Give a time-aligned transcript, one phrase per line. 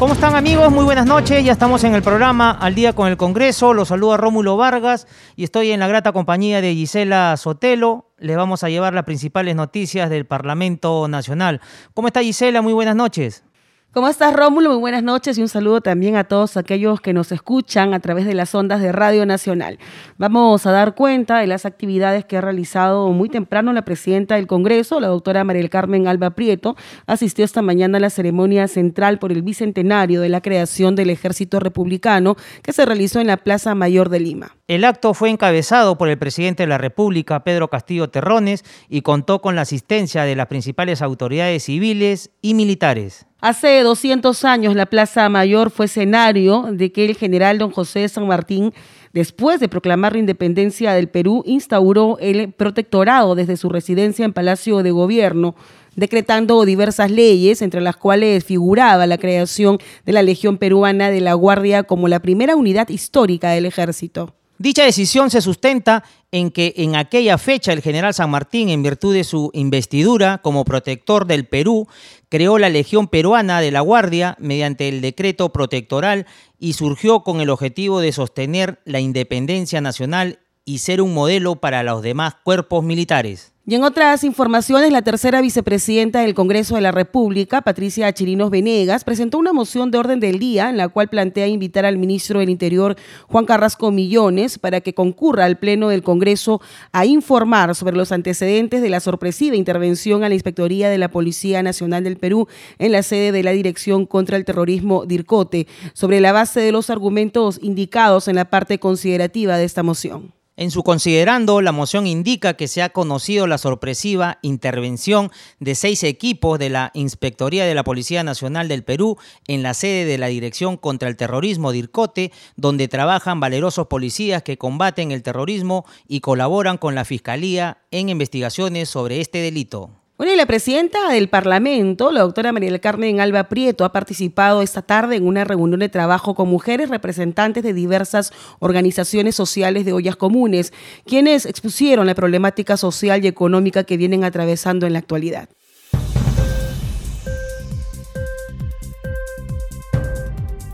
[0.00, 0.72] ¿Cómo están amigos?
[0.72, 1.44] Muy buenas noches.
[1.44, 3.74] Ya estamos en el programa Al día con el Congreso.
[3.74, 8.06] Los saluda Rómulo Vargas y estoy en la grata compañía de Gisela Sotelo.
[8.16, 11.60] Les vamos a llevar las principales noticias del Parlamento Nacional.
[11.92, 12.62] ¿Cómo está Gisela?
[12.62, 13.44] Muy buenas noches.
[13.92, 14.70] ¿Cómo estás, Rómulo?
[14.70, 18.24] Muy buenas noches y un saludo también a todos aquellos que nos escuchan a través
[18.24, 19.80] de las ondas de Radio Nacional.
[20.16, 24.46] Vamos a dar cuenta de las actividades que ha realizado muy temprano la presidenta del
[24.46, 26.76] Congreso, la doctora María Carmen Alba Prieto.
[27.08, 31.58] Asistió esta mañana a la ceremonia central por el bicentenario de la creación del Ejército
[31.58, 34.56] Republicano que se realizó en la Plaza Mayor de Lima.
[34.68, 39.40] El acto fue encabezado por el presidente de la República, Pedro Castillo Terrones, y contó
[39.40, 43.26] con la asistencia de las principales autoridades civiles y militares.
[43.40, 48.26] Hace 200 años la Plaza Mayor fue escenario de que el general don José San
[48.26, 48.74] Martín,
[49.14, 54.82] después de proclamar la independencia del Perú, instauró el protectorado desde su residencia en Palacio
[54.82, 55.54] de Gobierno
[55.96, 61.34] decretando diversas leyes, entre las cuales figuraba la creación de la Legión Peruana de la
[61.34, 64.34] Guardia como la primera unidad histórica del ejército.
[64.60, 69.14] Dicha decisión se sustenta en que en aquella fecha el general San Martín, en virtud
[69.14, 71.88] de su investidura como protector del Perú,
[72.28, 76.26] creó la Legión Peruana de la Guardia mediante el decreto protectoral
[76.58, 81.82] y surgió con el objetivo de sostener la independencia nacional y ser un modelo para
[81.82, 83.54] los demás cuerpos militares.
[83.70, 89.04] Y en otras informaciones, la tercera vicepresidenta del Congreso de la República, Patricia Chirinos Venegas,
[89.04, 92.50] presentó una moción de orden del día en la cual plantea invitar al ministro del
[92.50, 92.96] Interior,
[93.28, 96.60] Juan Carrasco Millones, para que concurra al Pleno del Congreso
[96.90, 101.62] a informar sobre los antecedentes de la sorpresiva intervención a la Inspectoría de la Policía
[101.62, 102.48] Nacional del Perú
[102.80, 106.90] en la sede de la Dirección contra el Terrorismo DIRCOTE, sobre la base de los
[106.90, 110.39] argumentos indicados en la parte considerativa de esta moción.
[110.60, 116.02] En su considerando, la moción indica que se ha conocido la sorpresiva intervención de seis
[116.02, 119.16] equipos de la Inspectoría de la Policía Nacional del Perú
[119.48, 124.58] en la sede de la Dirección contra el Terrorismo DIRCOTE, donde trabajan valerosos policías que
[124.58, 129.99] combaten el terrorismo y colaboran con la Fiscalía en investigaciones sobre este delito.
[130.20, 134.60] Bueno, y la presidenta del Parlamento, la doctora María del Carmen Alba Prieto, ha participado
[134.60, 139.94] esta tarde en una reunión de trabajo con mujeres representantes de diversas organizaciones sociales de
[139.94, 140.74] ollas comunes,
[141.06, 145.48] quienes expusieron la problemática social y económica que vienen atravesando en la actualidad.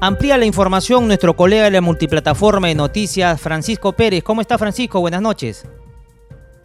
[0.01, 4.25] Amplía la información nuestro colega de la multiplataforma de noticias, Francisco Pérez.
[4.25, 4.99] ¿Cómo está Francisco?
[4.99, 5.65] Buenas noches.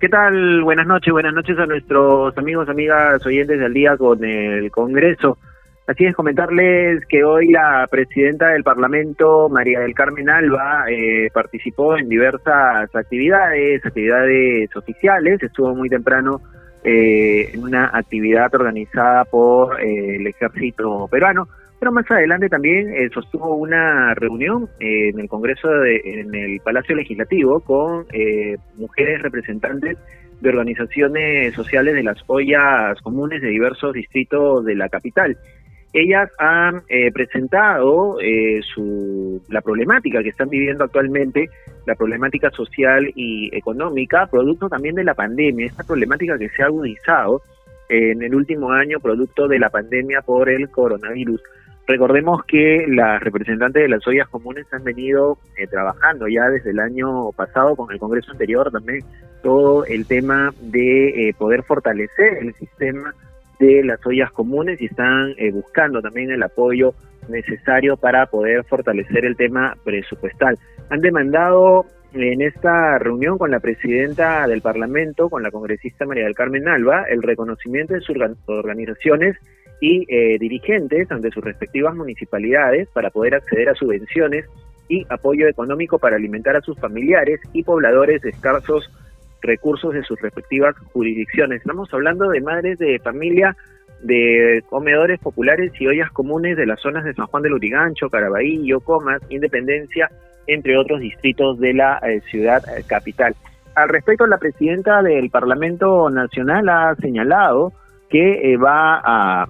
[0.02, 0.64] ¿Qué tal?
[0.64, 5.38] Buenas noches, buenas noches a nuestros amigos, amigas, oyentes del día con el Congreso.
[5.86, 11.96] Así es, comentarles que hoy la presidenta del Parlamento, María del Carmen Alba, eh, participó
[11.96, 16.42] en diversas actividades, actividades oficiales, estuvo muy temprano
[16.84, 21.48] eh, en una actividad organizada por eh, el ejército peruano
[21.82, 26.60] pero más adelante también eh, sostuvo una reunión eh, en el Congreso, de, en el
[26.60, 29.98] Palacio Legislativo, con eh, mujeres representantes
[30.42, 35.36] de organizaciones sociales de las ollas comunes de diversos distritos de la capital.
[35.92, 36.84] Ellas han
[37.14, 38.18] presentado
[38.74, 41.50] su, la problemática que están viviendo actualmente,
[41.88, 46.68] la problemática social y económica, producto también de la pandemia, esta problemática que se ha
[46.68, 47.42] agudizado
[47.90, 51.42] en el último año producto de la pandemia por el coronavirus.
[51.92, 56.80] Recordemos que las representantes de las ollas comunes han venido eh, trabajando ya desde el
[56.80, 59.04] año pasado con el Congreso anterior también
[59.44, 63.14] todo el tema de eh, poder fortalecer el sistema
[63.60, 66.94] de las ollas comunes y están eh, buscando también el apoyo
[67.28, 70.58] necesario para poder fortalecer el tema presupuestal.
[70.92, 76.36] Han demandado en esta reunión con la presidenta del Parlamento, con la congresista María del
[76.36, 78.16] Carmen Alba, el reconocimiento de sus
[78.46, 79.36] organizaciones
[79.82, 84.46] y eh, dirigentes ante sus respectivas municipalidades para poder acceder a subvenciones
[84.88, 88.90] y apoyo económico para alimentar a sus familiares y pobladores de escasos
[89.42, 91.62] recursos de sus respectivas jurisdicciones.
[91.62, 93.58] Estamos hablando de madres de familia
[94.04, 98.82] de comedores populares y ollas comunes de las zonas de San Juan del Urigancho, Caraballo,
[98.82, 100.10] Comas, Independencia,
[100.46, 103.36] entre otros distritos de la eh, ciudad eh, capital.
[103.74, 107.72] Al respecto, la presidenta del Parlamento Nacional ha señalado
[108.10, 109.48] que va a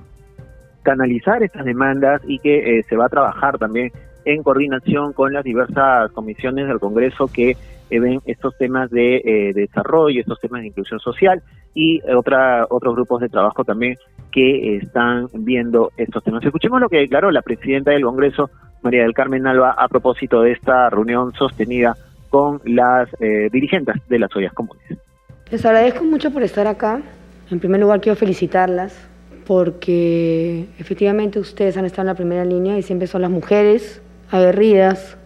[0.84, 3.92] canalizar estas demandas y que eh, se va a trabajar también
[4.26, 7.58] en coordinación con las diversas comisiones del Congreso que
[7.90, 11.42] ven estos temas de eh, desarrollo, estos temas de inclusión social
[11.74, 13.98] y otra, otros grupos de trabajo también
[14.32, 16.44] que están viendo estos temas.
[16.44, 18.50] Escuchemos lo que declaró la presidenta del Congreso,
[18.82, 21.96] María del Carmen Alba, a propósito de esta reunión sostenida
[22.30, 24.84] con las eh, dirigentes de las ollas comunes.
[25.52, 27.02] Les agradezco mucho por estar acá.
[27.50, 29.11] En primer lugar, quiero felicitarlas
[29.52, 34.02] porque efectivamente ustedes han estado en la primera línea y siempre son las mujeres
[34.32, 35.18] aguerridas,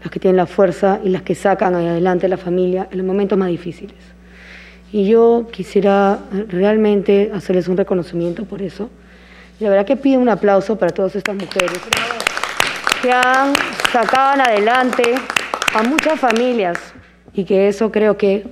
[0.00, 3.04] las que tienen la fuerza y las que sacan adelante a la familia en los
[3.04, 3.96] momentos más difíciles.
[4.92, 8.90] Y yo quisiera realmente hacerles un reconocimiento por eso.
[9.58, 11.80] la verdad que pido un aplauso para todas estas mujeres
[13.02, 13.54] que han
[13.90, 15.16] sacado adelante
[15.74, 16.78] a muchas familias
[17.34, 18.46] y que eso creo que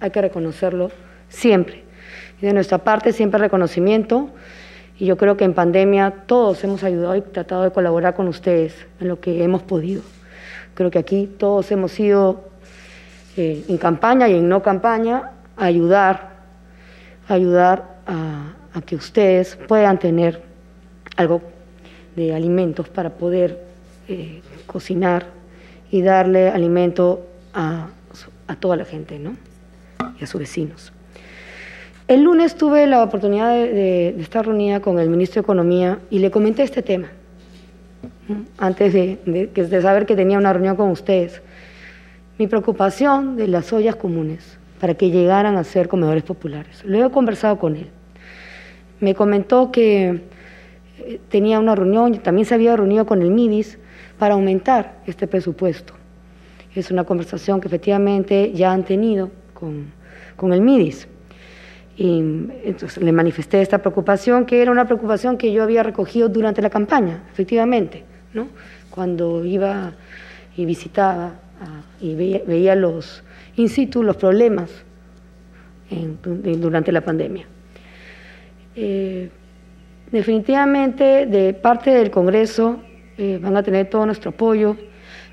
[0.00, 0.90] hay que reconocerlo
[1.28, 1.87] siempre.
[2.40, 4.30] Y de nuestra parte siempre reconocimiento
[4.98, 8.74] y yo creo que en pandemia todos hemos ayudado y tratado de colaborar con ustedes
[9.00, 10.02] en lo que hemos podido.
[10.74, 12.48] Creo que aquí todos hemos ido
[13.36, 16.30] eh, en campaña y en no campaña a ayudar,
[17.28, 18.54] ayudar a,
[18.86, 20.40] que ustedes puedan tener
[21.16, 21.42] algo
[22.14, 23.60] de alimentos para poder
[24.06, 25.26] eh, cocinar
[25.90, 27.88] y darle alimento a,
[28.60, 29.36] toda la gente ¿no?
[30.20, 30.92] y a sus vecinos.
[32.08, 36.30] El lunes tuve la oportunidad de, estar reunida con el ministro de Economía y le
[36.30, 37.08] comenté este tema,
[38.56, 41.42] antes de, de, saber que tenía una reunión con ustedes.
[42.38, 46.82] Mi preocupación de las ollas comunes para que llegaran a ser comedores populares.
[46.82, 47.90] Lo he conversado con él.
[49.00, 50.22] Me comentó que
[51.00, 53.78] eh, tenía una reunión, también se había reunido con el MIDIS
[54.18, 55.92] para aumentar este presupuesto.
[56.74, 59.92] Es una conversación que efectivamente ya han tenido con,
[60.36, 61.06] con el MIDIS.
[62.00, 62.20] Y
[62.62, 66.70] entonces le manifesté esta preocupación, que era una preocupación que yo había recogido durante la
[66.70, 68.04] campaña, efectivamente,
[68.88, 69.94] cuando iba
[70.56, 71.32] y visitaba
[72.00, 73.24] y veía, los
[73.56, 74.70] in situ, los problemas
[76.30, 77.46] durante la pandemia.
[78.76, 79.28] Eh,
[80.12, 82.80] definitivamente, de parte del Congreso,
[83.16, 84.76] eh, van a tener todo nuestro apoyo.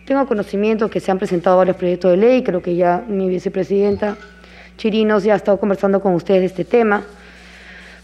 [0.07, 4.17] Tengo conocimiento que se han presentado varios proyectos de ley, creo que ya mi vicepresidenta
[4.77, 7.03] Chirinos ya ha estado conversando con ustedes de este tema.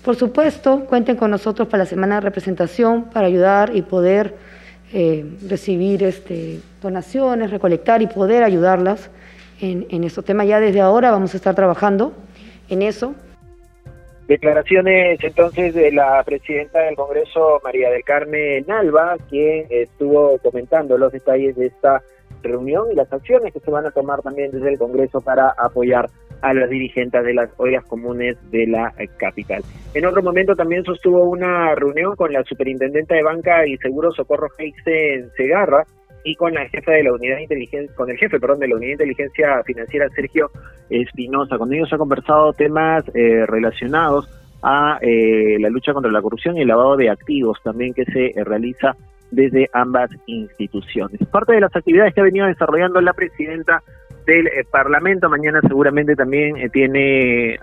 [0.04, 4.34] Por supuesto, cuenten con nosotros para la semana de representación para ayudar y poder
[4.94, 9.10] eh, recibir este, donaciones, recolectar y poder ayudarlas
[9.62, 10.48] en, en estos temas.
[10.48, 12.14] Ya desde ahora vamos a estar trabajando
[12.70, 13.14] en eso.
[14.28, 21.12] Declaraciones entonces de la presidenta del Congreso, María del Carmen Alba, quien estuvo comentando los
[21.12, 22.02] detalles de esta
[22.42, 26.10] reunión y las acciones que se van a tomar también desde el Congreso para apoyar
[26.42, 29.64] a las dirigentes de las ollas comunes de la capital.
[29.94, 34.48] En otro momento también sostuvo una reunión con la superintendenta de banca y seguro Socorro
[34.58, 35.86] en Segarra
[36.24, 38.98] y con la jefa de la unidad inteligencia, con el jefe, perdón, de la unidad
[38.98, 40.52] de inteligencia financiera Sergio
[40.90, 41.58] Espinosa.
[41.58, 44.30] Con ellos ha conversado temas eh, relacionados
[44.62, 48.28] a eh, la lucha contra la corrupción y el lavado de activos también que se
[48.28, 48.96] eh, realiza
[49.32, 51.20] desde ambas instituciones.
[51.32, 53.82] Parte de las actividades que ha venido desarrollando la presidenta
[54.26, 57.58] del Parlamento, mañana seguramente también tiene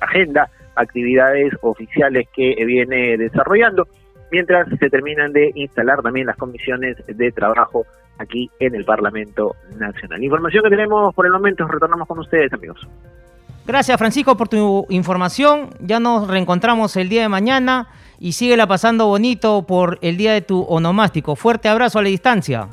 [0.00, 3.86] agenda actividades oficiales que viene desarrollando
[4.30, 7.84] mientras se terminan de instalar también las comisiones de trabajo
[8.18, 10.22] aquí en el Parlamento Nacional.
[10.22, 12.86] Información que tenemos por el momento, retornamos con ustedes amigos.
[13.66, 17.88] Gracias Francisco por tu información, ya nos reencontramos el día de mañana
[18.18, 21.36] y síguela pasando bonito por el día de tu onomástico.
[21.36, 22.68] Fuerte abrazo a la distancia.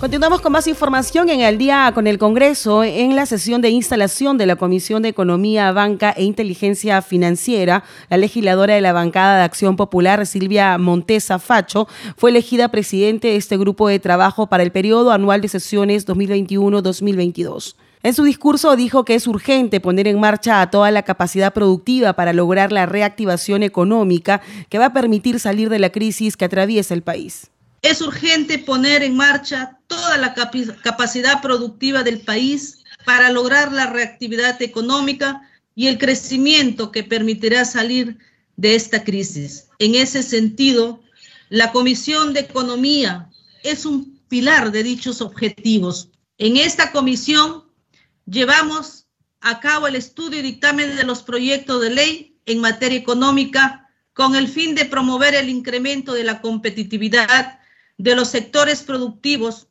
[0.00, 2.84] Continuamos con más información en el día con el Congreso.
[2.84, 8.18] En la sesión de instalación de la Comisión de Economía, Banca e Inteligencia Financiera, la
[8.18, 11.88] legisladora de la bancada de Acción Popular, Silvia Montesa Facho,
[12.18, 17.76] fue elegida presidente de este grupo de trabajo para el periodo anual de sesiones 2021-2022.
[18.02, 22.12] En su discurso dijo que es urgente poner en marcha a toda la capacidad productiva
[22.12, 26.92] para lograr la reactivación económica que va a permitir salir de la crisis que atraviesa
[26.92, 27.50] el país.
[27.86, 34.60] Es urgente poner en marcha toda la capacidad productiva del país para lograr la reactividad
[34.60, 38.18] económica y el crecimiento que permitirá salir
[38.56, 39.68] de esta crisis.
[39.78, 41.00] En ese sentido,
[41.48, 43.30] la Comisión de Economía
[43.62, 46.10] es un pilar de dichos objetivos.
[46.38, 47.66] En esta comisión
[48.28, 49.06] llevamos
[49.40, 54.34] a cabo el estudio y dictamen de los proyectos de ley en materia económica con
[54.34, 57.60] el fin de promover el incremento de la competitividad
[57.98, 59.68] de los sectores productivos,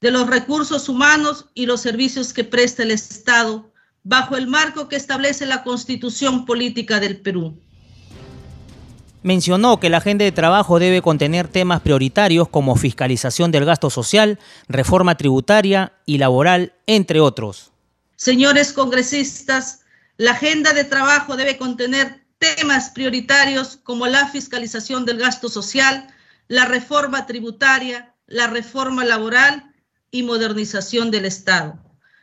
[0.00, 3.72] de los recursos humanos y los servicios que presta el Estado
[4.04, 7.58] bajo el marco que establece la Constitución Política del Perú.
[9.22, 14.38] Mencionó que la agenda de trabajo debe contener temas prioritarios como fiscalización del gasto social,
[14.68, 17.72] reforma tributaria y laboral, entre otros.
[18.16, 19.80] Señores congresistas,
[20.16, 26.06] la agenda de trabajo debe contener temas prioritarios como la fiscalización del gasto social,
[26.48, 29.72] la reforma tributaria, la reforma laboral
[30.10, 31.78] y modernización del Estado.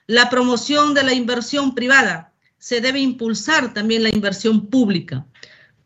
[0.08, 2.34] La promoción de la inversión privada.
[2.58, 5.26] Se debe impulsar también la inversión pública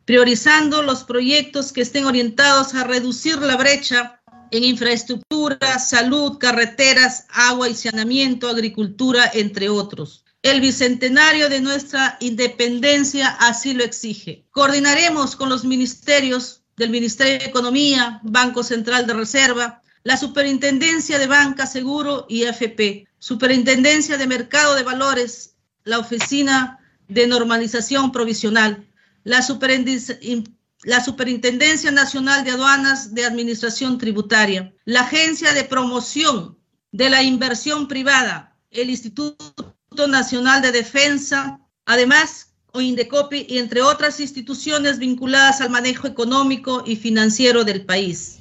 [0.10, 4.20] priorizando los proyectos que estén orientados a reducir la brecha
[4.50, 10.26] en infraestructura, salud, carreteras, agua y saneamiento, agricultura, entre otros.
[10.42, 14.48] El bicentenario de nuestra independencia así lo exige.
[14.50, 21.28] Coordinaremos con los ministerios del Ministerio de Economía, Banco Central de Reserva, la Superintendencia de
[21.28, 28.88] Banca, Seguro y AFP, Superintendencia de Mercado de Valores, la Oficina de Normalización Provisional,
[29.26, 36.58] la, Superintendencia Nacional de Aduanas de Administración Tributaria, la Agencia de Promoción
[36.94, 39.76] de la Inversión Privada, el Instituto
[40.08, 46.96] Nacional de Defensa, además, o Indecopi, y entre otras instituciones vinculadas al manejo económico y
[46.96, 48.40] financiero del país.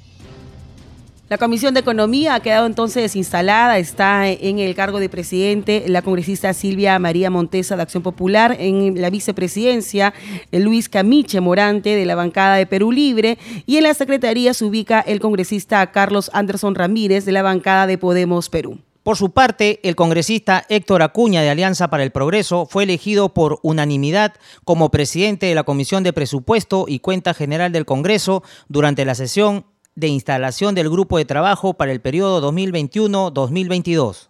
[1.29, 6.01] La Comisión de Economía ha quedado entonces instalada, está en el cargo de presidente la
[6.01, 10.15] congresista Silvia María Montesa de Acción Popular, en la vicepresidencia
[10.51, 15.01] Luis Camiche Morante de la bancada de Perú Libre y en la secretaría se ubica
[15.01, 18.79] el congresista Carlos Anderson Ramírez de la bancada de Podemos Perú.
[19.09, 23.57] Por su parte, el congresista Héctor Acuña de Alianza para el Progreso fue elegido por
[23.63, 24.35] unanimidad
[24.65, 29.65] como presidente de la Comisión de Presupuesto y Cuenta General del Congreso durante la sesión
[29.95, 34.27] de instalación del grupo de trabajo para el periodo 2021-2022.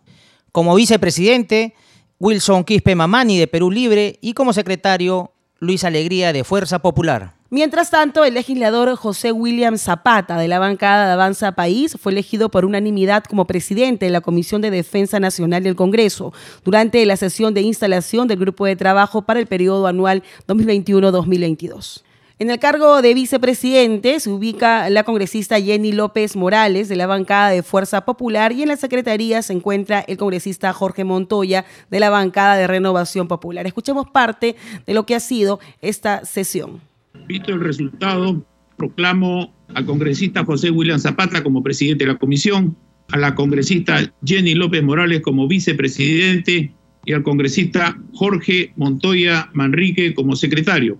[0.53, 1.73] Como vicepresidente,
[2.17, 7.38] Wilson Quispe Mamani de Perú Libre y como secretario, Luis Alegría de Fuerza Popular.
[7.51, 12.49] Mientras tanto, el legislador José William Zapata de la bancada de Avanza País fue elegido
[12.49, 16.31] por unanimidad como presidente de la Comisión de Defensa Nacional del Congreso
[16.63, 22.03] durante la sesión de instalación del grupo de trabajo para el periodo anual 2021-2022.
[22.37, 27.49] En el cargo de vicepresidente se ubica la congresista Jenny López Morales de la bancada
[27.49, 32.11] de Fuerza Popular y en la secretaría se encuentra el congresista Jorge Montoya de la
[32.11, 33.65] bancada de Renovación Popular.
[33.65, 36.88] Escuchemos parte de lo que ha sido esta sesión.
[37.27, 38.45] Visto el resultado,
[38.77, 42.75] proclamo al congresista José William Zapata como presidente de la comisión,
[43.11, 46.73] a la congresista Jenny López Morales como vicepresidente
[47.05, 50.99] y al congresista Jorge Montoya Manrique como secretario.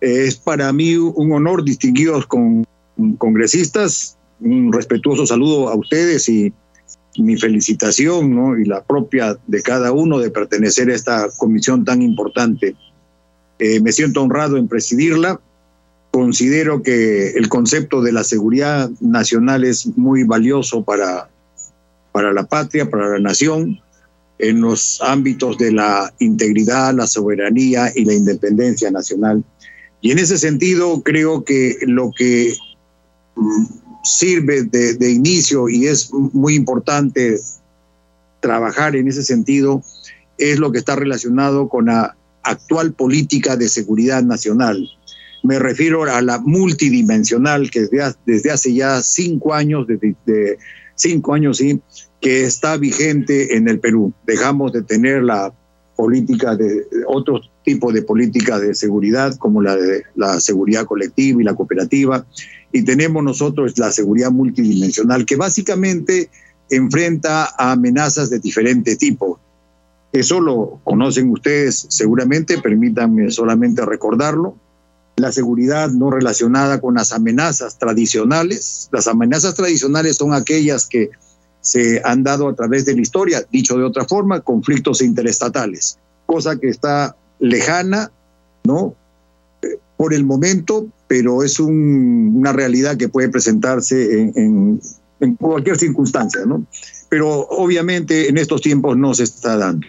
[0.00, 2.64] Es para mí un honor distinguidos con
[3.18, 6.52] congresistas, un respetuoso saludo a ustedes y
[7.18, 8.58] mi felicitación ¿no?
[8.58, 12.76] y la propia de cada uno de pertenecer a esta comisión tan importante.
[13.58, 15.40] Eh, me siento honrado en presidirla.
[16.10, 21.28] Considero que el concepto de la seguridad nacional es muy valioso para,
[22.12, 23.80] para la patria, para la nación,
[24.38, 29.44] en los ámbitos de la integridad, la soberanía y la independencia nacional.
[30.00, 32.54] Y en ese sentido creo que lo que
[33.34, 33.64] mm,
[34.04, 37.38] sirve de, inicio y es muy importante
[38.40, 39.82] trabajar en ese sentido
[40.38, 42.15] es lo que está relacionado con la
[42.46, 44.88] actual política de seguridad nacional.
[45.42, 50.58] Me refiero a la multidimensional que desde, desde hace ya cinco años, desde,
[50.94, 51.80] cinco años, sí,
[52.20, 54.12] que está vigente en el Perú.
[54.26, 55.52] Dejamos de tener la
[55.96, 61.44] política de otros tipos de políticas de seguridad como la de la seguridad colectiva y
[61.44, 62.26] la cooperativa
[62.70, 66.28] y tenemos nosotros la seguridad multidimensional que básicamente
[66.68, 69.40] enfrenta a amenazas de diferente tipo.
[70.16, 74.56] Eso lo conocen ustedes seguramente, permítanme solamente recordarlo.
[75.16, 78.88] La seguridad no relacionada con las amenazas tradicionales.
[78.92, 81.10] Las amenazas tradicionales son aquellas que
[81.60, 86.56] se han dado a través de la historia, dicho de otra forma, conflictos interestatales, cosa
[86.58, 88.10] que está lejana,
[88.64, 88.94] ¿no?
[89.98, 94.80] Por el momento, pero es una realidad que puede presentarse en,
[95.38, 96.66] cualquier circunstancia, ¿no?
[97.08, 99.86] Pero obviamente en estos tiempos no se está dando.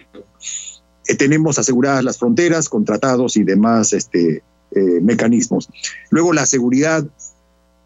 [1.06, 4.42] Eh, tenemos aseguradas las fronteras con tratados y demás este,
[4.72, 5.68] eh, mecanismos.
[6.10, 7.06] Luego la seguridad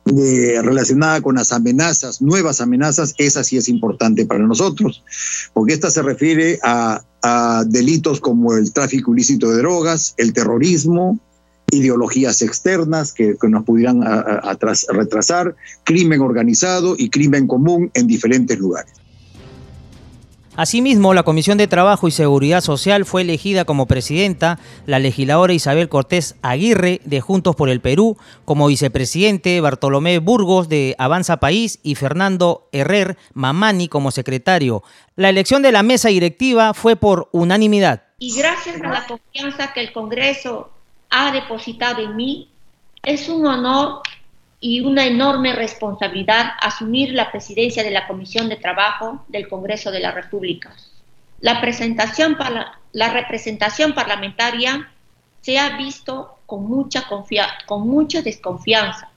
[0.05, 5.05] relacionada con las amenazas, nuevas amenazas, esa sí es importante para nosotros,
[5.53, 7.05] porque esta se refiere a,
[7.67, 11.21] delitos como el tráfico ilícito de drogas, el terrorismo,
[11.73, 14.03] ideologías externas que, nos pudieran
[14.93, 18.93] retrasar, crimen organizado y crimen común en diferentes lugares.
[20.55, 25.89] Asimismo, la Comisión de Trabajo y Seguridad Social fue elegida como presidenta la legisladora Isabel
[25.89, 31.95] Cortés Aguirre de Juntos por el Perú, como vicepresidente Bartolomé Burgos de Avanza País y
[31.95, 34.83] Fernando Herrer Mamani como secretario.
[35.17, 38.03] La elección de la mesa directiva fue por unanimidad.
[38.19, 40.71] Y gracias a la confianza que el Congreso
[41.13, 42.49] ha depositado en mí,
[43.05, 44.03] es un honor
[44.61, 50.01] y una enorme responsabilidad asumir la presidencia de la Comisión de Trabajo del Congreso de
[50.01, 50.75] la República.
[51.41, 54.91] La, presentación para, la representación parlamentaria
[55.43, 57.07] se ha visto con mucha,
[57.67, 59.11] con mucha desconfianza.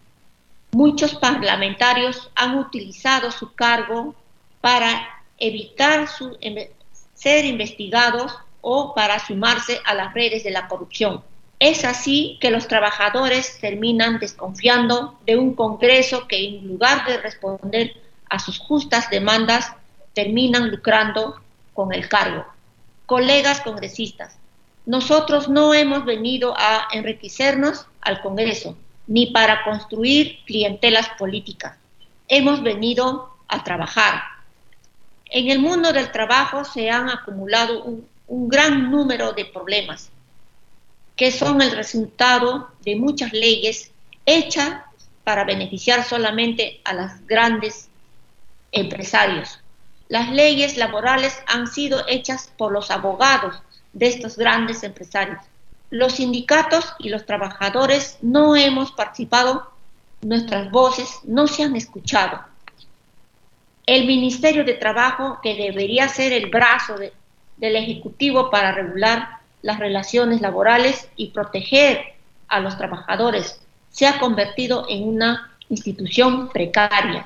[0.73, 4.15] Muchos parlamentarios han utilizado su cargo
[4.59, 6.37] para evitar su,
[7.13, 11.23] ser investigados o para sumarse a las redes de la corrupción.
[11.65, 17.99] Es así que los trabajadores terminan desconfiando de un Congreso que en lugar de responder
[18.29, 19.73] a sus justas demandas,
[20.13, 21.41] terminan lucrando
[21.73, 22.45] con el cargo.
[23.07, 24.37] Colegas congresistas,
[24.85, 31.79] nosotros no hemos venido a enriquecernos al Congreso, ni para construir clientelas políticas.
[32.27, 34.21] Hemos venido a trabajar.
[35.31, 40.11] En el mundo del trabajo se han acumulado un, un gran número de problemas
[41.15, 43.91] que son el resultado de muchas leyes
[44.25, 44.81] hechas
[45.23, 47.89] para beneficiar solamente a los grandes
[48.71, 49.59] empresarios.
[50.07, 53.61] Las leyes laborales han sido hechas por los abogados
[53.93, 55.39] de estos grandes empresarios.
[55.89, 59.71] Los sindicatos y los trabajadores no hemos participado,
[60.21, 62.41] nuestras voces no se han escuchado.
[63.85, 66.95] El Ministerio de Trabajo, que debería ser el brazo
[67.57, 69.34] del Ejecutivo para regular
[69.65, 72.13] las relaciones laborales y proteger
[72.47, 77.25] a los trabajadores se ha convertido en una institución precaria.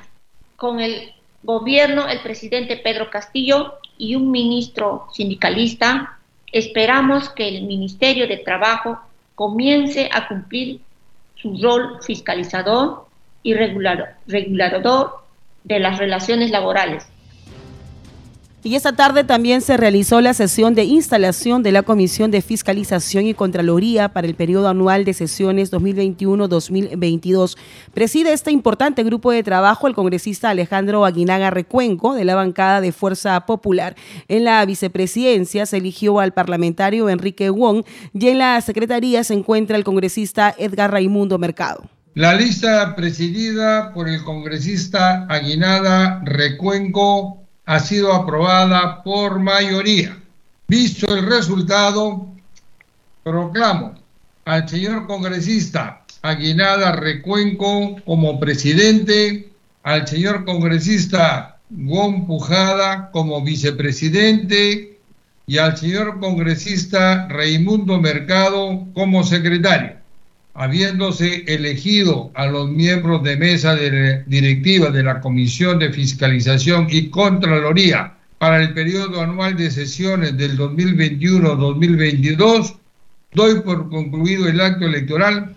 [0.56, 6.18] Con el gobierno, el presidente Pedro Castillo y un ministro sindicalista,
[6.50, 8.98] esperamos que el Ministerio de Trabajo
[9.34, 10.80] comience a cumplir
[11.36, 13.06] su rol fiscalizador
[13.42, 15.10] y regulador
[15.64, 17.06] de las relaciones laborales
[18.62, 23.24] y esta tarde también se realizó la sesión de instalación de la Comisión de Fiscalización
[23.26, 27.56] y Contraloría para el periodo anual de sesiones 2021-2022.
[27.94, 32.92] Preside este importante grupo de trabajo el congresista Alejandro Aguinaga Recuenco de la bancada de
[32.92, 33.96] Fuerza Popular.
[34.28, 39.76] En la vicepresidencia se eligió al parlamentario Enrique Wong y en la secretaría se encuentra
[39.76, 41.88] el congresista Edgar Raimundo Mercado.
[42.14, 47.39] La lista presidida por el congresista Aguinaga Recuenco
[47.70, 50.18] ha sido aprobada por mayoría.
[50.66, 52.26] Visto el resultado,
[53.22, 53.94] proclamo
[54.44, 59.52] al señor congresista Aguinada Recuenco como presidente,
[59.84, 64.98] al señor congresista Gon Pujada como vicepresidente
[65.46, 69.99] y al señor congresista Raimundo Mercado como secretario
[70.60, 73.74] habiéndose elegido a los miembros de mesa
[74.26, 80.58] directiva de la Comisión de Fiscalización y Contraloría para el periodo anual de sesiones del
[80.58, 82.76] 2021-2022,
[83.32, 85.56] doy por concluido el acto electoral.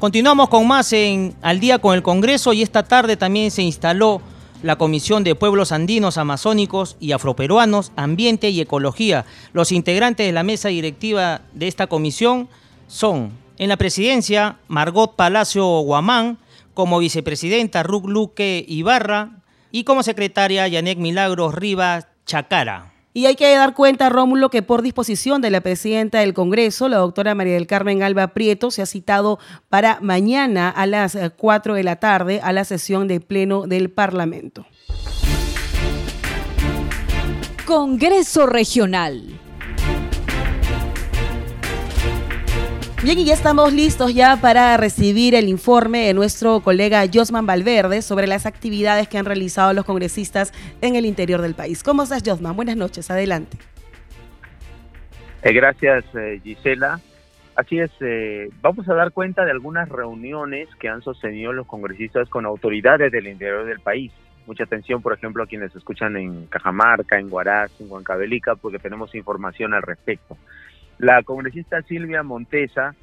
[0.00, 0.92] Continuamos con más
[1.40, 4.20] Al día con el Congreso y esta tarde también se instaló
[4.64, 9.26] la Comisión de Pueblos Andinos, Amazónicos y Afroperuanos, Ambiente y Ecología.
[9.52, 12.48] Los integrantes de la mesa directiva de esta comisión
[12.88, 16.38] son en la presidencia, Margot Palacio Guamán,
[16.74, 22.92] como vicepresidenta Ruc Luque Ibarra y como secretaria Yanek Milagros Rivas Chacara.
[23.16, 26.96] Y hay que dar cuenta, Rómulo, que por disposición de la presidenta del Congreso, la
[26.96, 29.38] doctora María del Carmen Alba Prieto, se ha citado
[29.68, 34.66] para mañana a las 4 de la tarde a la sesión de pleno del Parlamento.
[37.64, 39.40] Congreso Regional.
[43.04, 48.00] Bien, y ya estamos listos ya para recibir el informe de nuestro colega Josman Valverde
[48.00, 51.82] sobre las actividades que han realizado los congresistas en el interior del país.
[51.82, 52.56] ¿Cómo estás, Josman?
[52.56, 53.58] Buenas noches, adelante.
[55.42, 56.98] Eh, gracias, eh, Gisela.
[57.56, 62.30] Así es, eh, vamos a dar cuenta de algunas reuniones que han sostenido los congresistas
[62.30, 64.12] con autoridades del interior del país.
[64.46, 69.14] Mucha atención, por ejemplo, a quienes escuchan en Cajamarca, en Huaraz, en Huancavelica, porque tenemos
[69.14, 70.38] información al respecto.
[70.98, 72.94] La congresista Silvia Montesa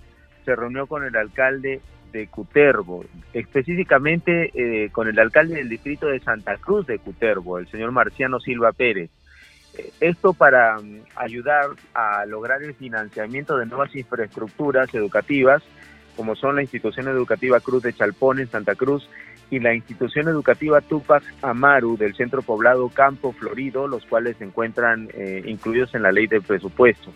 [0.45, 6.19] se reunió con el alcalde de Cutervo, específicamente eh, con el alcalde del distrito de
[6.19, 9.09] Santa Cruz de Cutervo, el señor Marciano Silva Pérez.
[9.77, 15.63] Eh, esto para mm, ayudar a lograr el financiamiento de nuevas infraestructuras educativas,
[16.15, 19.09] como son la institución educativa Cruz de Chalpón en Santa Cruz
[19.49, 25.09] y la institución educativa Tupac Amaru del centro poblado Campo Florido, los cuales se encuentran
[25.13, 27.11] eh, incluidos en la ley de presupuesto.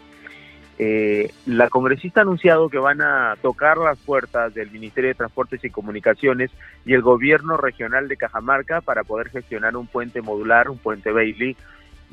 [0.77, 5.63] Eh, la congresista ha anunciado que van a tocar las puertas del Ministerio de Transportes
[5.63, 6.51] y Comunicaciones
[6.85, 11.55] y el gobierno regional de Cajamarca para poder gestionar un puente modular, un puente Bailey,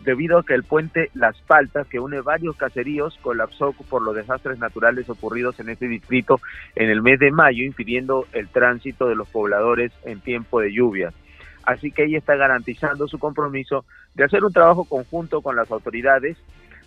[0.05, 4.59] debido a que el puente Las Paltas, que une varios caseríos, colapsó por los desastres
[4.59, 6.41] naturales ocurridos en este distrito
[6.77, 11.15] en el mes de mayo, impidiendo el tránsito de los pobladores en tiempo de lluvias.
[11.65, 16.37] Así que ella está garantizando su compromiso de hacer un trabajo conjunto con las autoridades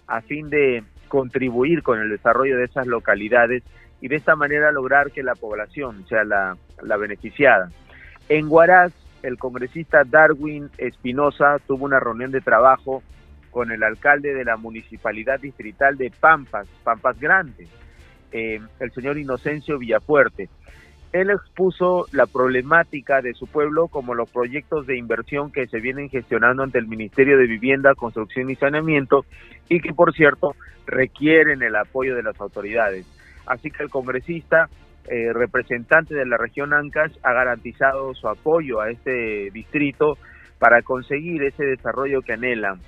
[0.08, 3.64] a fin de contribuir con el desarrollo de esas localidades
[4.02, 6.58] y de esta manera lograr que la población sea la,
[6.98, 7.72] beneficiada.
[8.30, 13.02] En Huaraz, el congresista Darwin Espinosa tuvo una reunión de trabajo
[13.52, 17.70] con el alcalde de la municipalidad distrital de Pampas, Pampas Grandes,
[18.32, 20.50] eh, el señor Inocencio Villafuerte.
[21.16, 26.10] Él expuso la problemática de su pueblo como los proyectos de inversión que se vienen
[26.10, 29.24] gestionando ante el Ministerio de Vivienda, Construcción y Saneamiento
[29.70, 33.08] y que, por cierto, requieren el apoyo de las autoridades.
[33.46, 34.68] Así que el congresista
[35.08, 40.18] eh, representante de la región Ancas ha garantizado su apoyo a este distrito
[40.60, 42.82] para conseguir ese desarrollo que anhelan.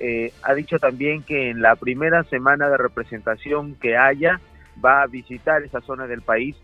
[0.00, 4.40] Eh, ha dicho también que en la primera semana de representación que haya
[4.84, 6.56] va a visitar esa zona del país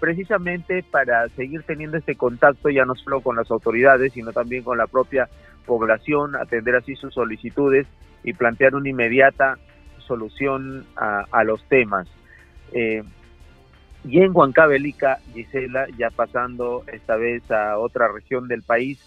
[0.00, 4.78] precisamente para seguir teniendo este contacto ya no solo con las autoridades, sino también con
[4.78, 5.28] la propia
[5.66, 7.86] población, atender así sus solicitudes
[8.24, 9.58] y plantear una inmediata
[9.98, 12.08] solución a, los temas.
[12.72, 13.02] Eh,
[14.04, 18.98] y en Huancavelica, Gisela, ya pasando esta vez a otra región del país,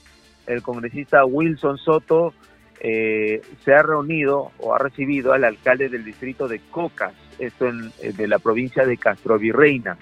[0.47, 2.33] el congresista Wilson Soto
[2.79, 7.91] eh, se ha reunido o ha recibido al alcalde del distrito de Cocas, esto en,
[8.01, 9.97] eh, de la provincia de Castrovirreina.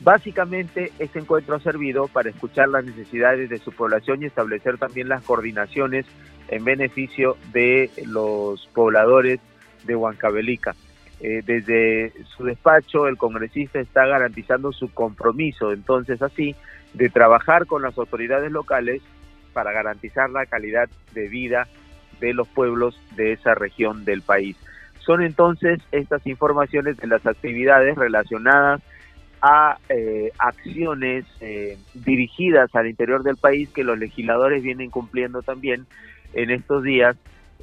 [0.00, 5.08] Básicamente, este encuentro ha servido para escuchar las necesidades de su población y establecer también
[5.08, 6.04] las coordinaciones
[6.48, 9.40] en beneficio de los pobladores
[9.84, 10.74] de Huancavelica.
[11.20, 16.54] Eh, desde su despacho el congresista está garantizando su compromiso, entonces así,
[16.92, 19.00] de trabajar con las autoridades locales
[19.52, 21.66] para garantizar la calidad de vida
[22.20, 24.56] de los pueblos de esa región del país.
[24.98, 28.82] Son entonces estas informaciones de las actividades relacionadas
[29.46, 35.86] a eh, acciones eh, dirigidas al interior del país que los legisladores vienen cumpliendo también
[36.32, 37.14] en estos días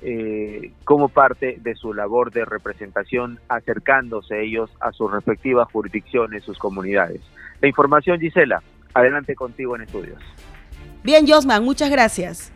[0.04, 6.60] eh, como parte de su labor de representación, acercándose ellos a sus respectivas jurisdicciones, sus
[6.60, 7.22] comunidades.
[7.62, 8.62] La información, Gisela,
[8.94, 10.22] adelante contigo en estudios.
[11.04, 12.54] Bien, Josman, muchas gracias.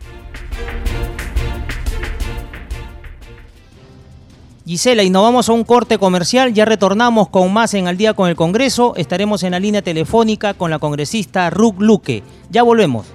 [4.65, 8.15] Gisela, y nos vamos a un corte comercial, ya retornamos con más en Al día
[8.15, 12.23] con el Congreso, estaremos en la línea telefónica con la congresista Ruth Luque.
[12.49, 13.05] Ya volvemos.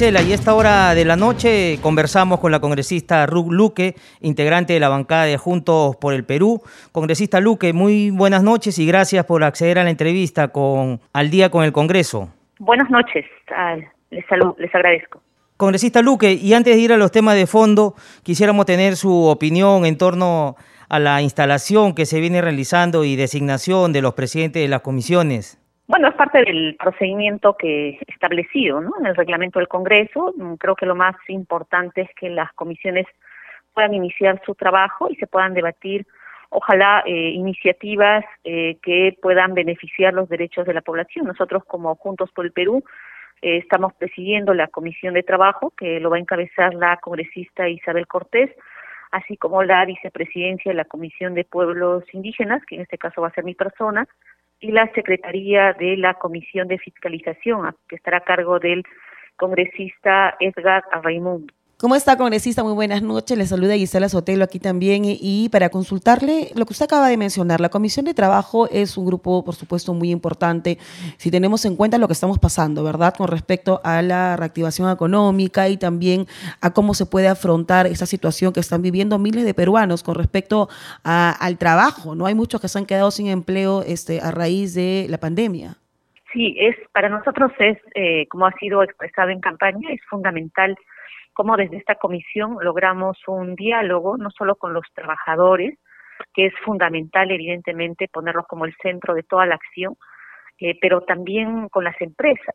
[0.00, 4.88] Y esta hora de la noche conversamos con la congresista Ruth Luque, integrante de la
[4.88, 6.62] bancada de Juntos por el Perú.
[6.90, 11.50] Congresista Luque, muy buenas noches y gracias por acceder a la entrevista con Al Día
[11.50, 12.30] con el Congreso.
[12.58, 13.26] Buenas noches,
[14.10, 14.24] les,
[14.56, 15.20] les agradezco.
[15.58, 19.84] Congresista Luque, y antes de ir a los temas de fondo, quisiéramos tener su opinión
[19.84, 20.56] en torno
[20.88, 25.59] a la instalación que se viene realizando y designación de los presidentes de las comisiones.
[25.90, 28.92] Bueno, es parte del procedimiento que establecido ¿no?
[29.00, 30.32] en el reglamento del Congreso.
[30.36, 33.06] Mm, creo que lo más importante es que las comisiones
[33.74, 36.06] puedan iniciar su trabajo y se puedan debatir,
[36.50, 41.26] ojalá, eh, iniciativas eh, que puedan beneficiar los derechos de la población.
[41.26, 42.84] Nosotros, como Juntos por el Perú,
[43.42, 48.06] eh, estamos presidiendo la comisión de trabajo que lo va a encabezar la congresista Isabel
[48.06, 48.52] Cortés,
[49.10, 53.26] así como la vicepresidencia de la Comisión de Pueblos Indígenas, que en este caso va
[53.26, 54.06] a ser mi persona,
[54.60, 58.84] y la Secretaría de la Comisión de Fiscalización, que estará a cargo del
[59.36, 61.52] congresista Edgar Raimundo.
[61.80, 62.62] ¿Cómo está, congresista?
[62.62, 63.38] Muy buenas noches.
[63.38, 65.04] Le saluda Gisela Sotelo aquí también.
[65.06, 69.06] Y para consultarle lo que usted acaba de mencionar, la Comisión de Trabajo es un
[69.06, 70.76] grupo, por supuesto, muy importante
[71.16, 73.14] si tenemos en cuenta lo que estamos pasando, ¿verdad?
[73.16, 76.26] Con respecto a la reactivación económica y también
[76.60, 80.68] a cómo se puede afrontar esta situación que están viviendo miles de peruanos con respecto
[81.02, 82.26] al trabajo, ¿no?
[82.26, 85.76] Hay muchos que se han quedado sin empleo este, a raíz de la pandemia.
[86.30, 90.76] Sí, es para nosotros es, eh, como ha sido expresado en campaña, es fundamental
[91.40, 95.78] cómo desde esta comisión logramos un diálogo, no solo con los trabajadores,
[96.34, 99.96] que es fundamental, evidentemente, ponerlos como el centro de toda la acción,
[100.58, 102.54] eh, pero también con las empresas,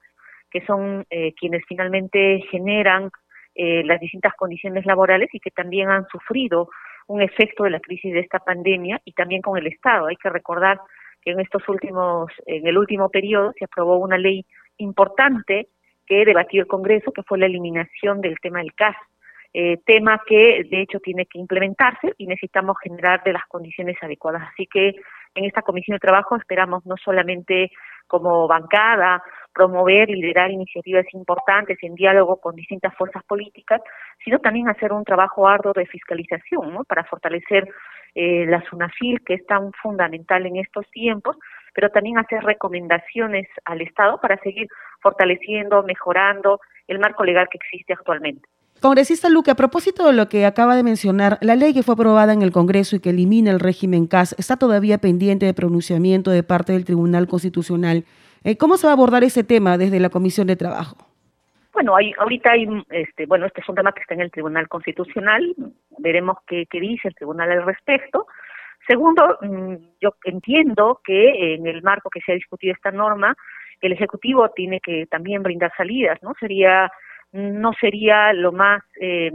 [0.52, 3.10] que son eh, quienes finalmente generan
[3.56, 6.70] eh, las distintas condiciones laborales y que también han sufrido
[7.08, 10.06] un efecto de la crisis de esta pandemia y también con el Estado.
[10.06, 10.80] Hay que recordar
[11.24, 14.46] que en estos últimos, en el último periodo se aprobó una ley
[14.78, 15.70] importante
[16.06, 18.96] que debatió el Congreso, que fue la eliminación del tema del CAS,
[19.54, 24.44] eh, tema que de hecho tiene que implementarse y necesitamos generar de las condiciones adecuadas.
[24.52, 24.96] Así que
[25.34, 27.72] en esta comisión de trabajo esperamos no solamente
[28.08, 33.82] como bancada promover, liderar iniciativas importantes en diálogo con distintas fuerzas políticas,
[34.24, 36.84] sino también hacer un trabajo arduo de fiscalización ¿no?
[36.84, 37.66] para fortalecer
[38.14, 41.38] eh, la SUNAFIL, que es tan fundamental en estos tiempos,
[41.76, 44.68] pero también hacer recomendaciones al Estado para seguir
[45.02, 48.48] fortaleciendo, mejorando el marco legal que existe actualmente.
[48.82, 52.34] Congresista Luque, a propósito de lo que acaba de mencionar, la ley que fue aprobada
[52.34, 56.44] en el Congreso y que elimina el régimen CAS está todavía pendiente de pronunciamiento de
[56.44, 58.04] parte del Tribunal Constitucional.
[58.44, 60.98] Eh, ¿Cómo se va a abordar ese tema desde la Comisión de Trabajo?
[61.74, 64.68] Bueno, hay, ahorita hay, este, bueno, este es un tema que está en el Tribunal
[64.70, 65.56] Constitucional,
[65.98, 68.28] veremos qué, qué dice el Tribunal al respecto.
[68.88, 73.36] Segundo, mm, yo entiendo que en el marco que se ha discutido esta norma,
[73.82, 76.34] el Ejecutivo tiene que también brindar salidas, ¿no?
[76.40, 76.92] Sería
[77.36, 79.32] no sería lo más eh,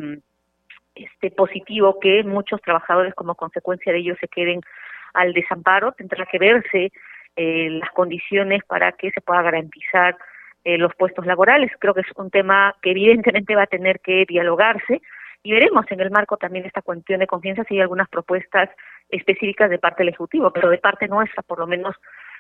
[1.37, 4.61] positivo que muchos trabajadores como consecuencia de ello se queden
[5.13, 6.93] al desamparo, tendrá que verse
[7.37, 10.17] eh, las condiciones para que se pueda garantizar
[10.65, 11.71] eh, los puestos laborales.
[11.79, 15.03] Creo que es un tema que evidentemente va a tener que dialogarse
[15.43, 18.71] y veremos en el marco también esta cuestión de confianza si hay algunas propuestas
[19.11, 21.97] específicas de parte del Ejecutivo, pero de parte nuestra, por lo menos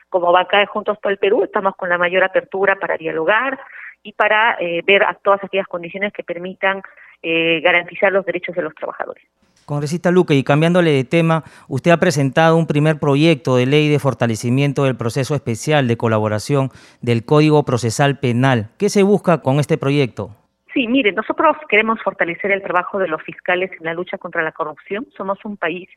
[0.08, 3.58] como banca de Juntos por el Perú, estamos con la mayor apertura para dialogar,
[4.02, 6.82] y para eh, ver a todas aquellas condiciones que permitan
[7.22, 9.24] eh, garantizar los derechos de los trabajadores.
[9.66, 14.00] Congresista Luque, y cambiándole de tema, usted ha presentado un primer proyecto de ley de
[14.00, 16.70] fortalecimiento del proceso especial de colaboración
[17.02, 18.70] del Código Procesal Penal.
[18.78, 20.30] ¿Qué se busca con este proyecto?
[20.74, 24.52] Sí, mire, nosotros queremos fortalecer el trabajo de los fiscales en la lucha contra la
[24.52, 25.06] corrupción.
[25.16, 25.88] Somos un país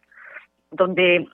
[0.73, 1.27] donde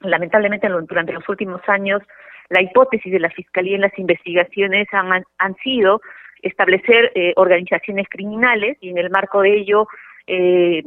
[0.00, 2.02] lamentablemente durante los últimos años
[2.50, 6.00] la hipótesis de la Fiscalía en las investigaciones han, sido
[6.42, 9.86] establecer eh, organizaciones criminales y en el marco de ello
[10.26, 10.82] eh,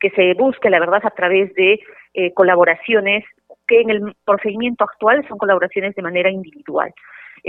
[0.00, 1.80] que se busque la verdad a través de
[2.14, 3.24] eh, colaboraciones
[3.66, 6.92] que en el procedimiento actual son colaboraciones de manera individual.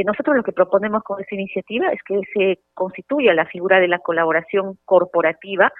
[0.05, 3.99] nosotros lo que proponemos con esta iniciativa es que se constituya la figura de la
[3.99, 5.71] colaboración corporativa,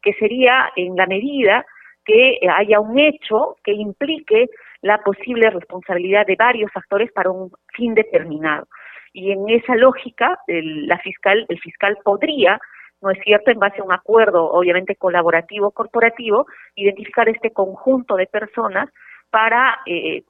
[0.00, 1.64] que sería en la medida
[2.04, 4.48] que haya un hecho que implique
[4.82, 8.66] la posible responsabilidad de varios actores para un fin determinado.
[9.12, 12.58] Y en esa lógica, el, la fiscal, el fiscal podría,
[13.00, 18.26] no es cierto, en base a un acuerdo, obviamente colaborativo, corporativo, identificar este conjunto de
[18.26, 18.88] personas
[19.30, 20.22] para, eh,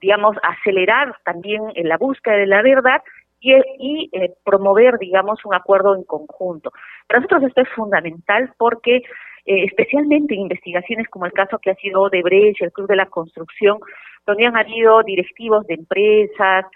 [0.00, 3.02] digamos, acelerar también en la búsqueda de la verdad
[3.40, 6.72] y, y eh, promover, digamos, un acuerdo en conjunto.
[7.06, 9.02] Para nosotros esto es fundamental porque
[9.46, 13.06] eh, especialmente en investigaciones como el caso que ha sido Odebrecht, el Club de la
[13.06, 13.78] Construcción,
[14.26, 16.66] donde han habido directivos de empresas,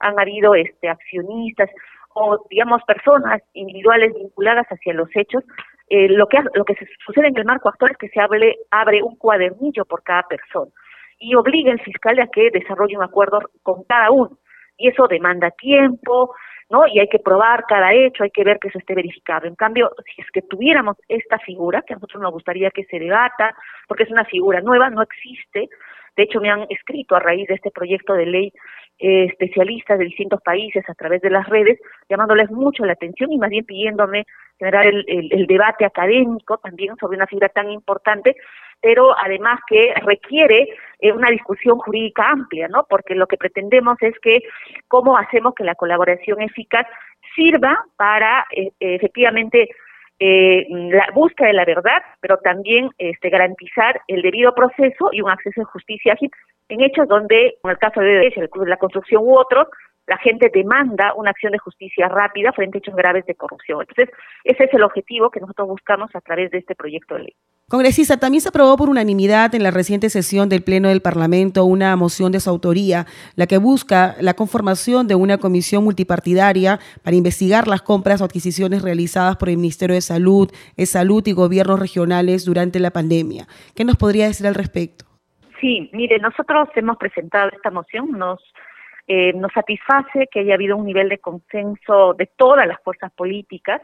[0.00, 1.70] han habido este, accionistas
[2.14, 5.44] o, digamos, personas individuales vinculadas hacia los hechos,
[5.88, 9.02] eh, lo, que, lo que sucede en el marco actual es que se abre, abre
[9.02, 10.70] un cuadernillo por cada persona
[11.18, 14.38] y obliga al fiscal a que desarrolle un acuerdo con cada uno.
[14.82, 16.34] Y eso demanda tiempo,
[16.68, 16.88] ¿no?
[16.88, 19.46] Y hay que probar cada hecho, hay que ver que eso esté verificado.
[19.46, 22.98] En cambio, si es que tuviéramos esta figura, que a nosotros nos gustaría que se
[22.98, 23.54] debata,
[23.86, 25.68] porque es una figura nueva, no existe,
[26.16, 28.52] de hecho me han escrito a raíz de este proyecto de ley
[28.98, 33.38] eh, especialistas de distintos países a través de las redes, llamándoles mucho la atención y
[33.38, 34.26] más bien pidiéndome
[34.58, 38.36] generar el, debate académico también sobre una figura tan importante
[38.80, 42.84] pero además que requiere eh, una discusión jurídica amplia, ¿no?
[42.88, 44.40] Porque lo que pretendemos es que
[44.88, 46.86] cómo hacemos que la colaboración eficaz
[47.36, 49.68] sirva para eh, efectivamente
[50.24, 55.28] eh, la búsqueda de la verdad, pero también este, garantizar el debido proceso y un
[55.28, 56.16] acceso a justicia
[56.68, 58.32] en hechos donde, en el caso de
[58.66, 59.66] la construcción u otros,
[60.06, 63.80] la gente demanda una acción de justicia rápida frente a hechos graves de corrupción.
[63.80, 67.34] Entonces, ese es el objetivo que nosotros buscamos a través de este proyecto de ley.
[67.68, 71.96] Congresista, también se aprobó por unanimidad en la reciente sesión del Pleno del Parlamento una
[71.96, 77.68] moción de su autoría, la que busca la conformación de una comisión multipartidaria para investigar
[77.68, 82.44] las compras o adquisiciones realizadas por el Ministerio de Salud, de Salud y gobiernos regionales
[82.44, 83.46] durante la pandemia.
[83.74, 85.06] ¿Qué nos podría decir al respecto?
[85.60, 88.40] Sí, mire, nosotros hemos presentado esta moción, nos
[89.06, 93.82] eh, nos satisface que haya habido un nivel de consenso de todas las fuerzas políticas.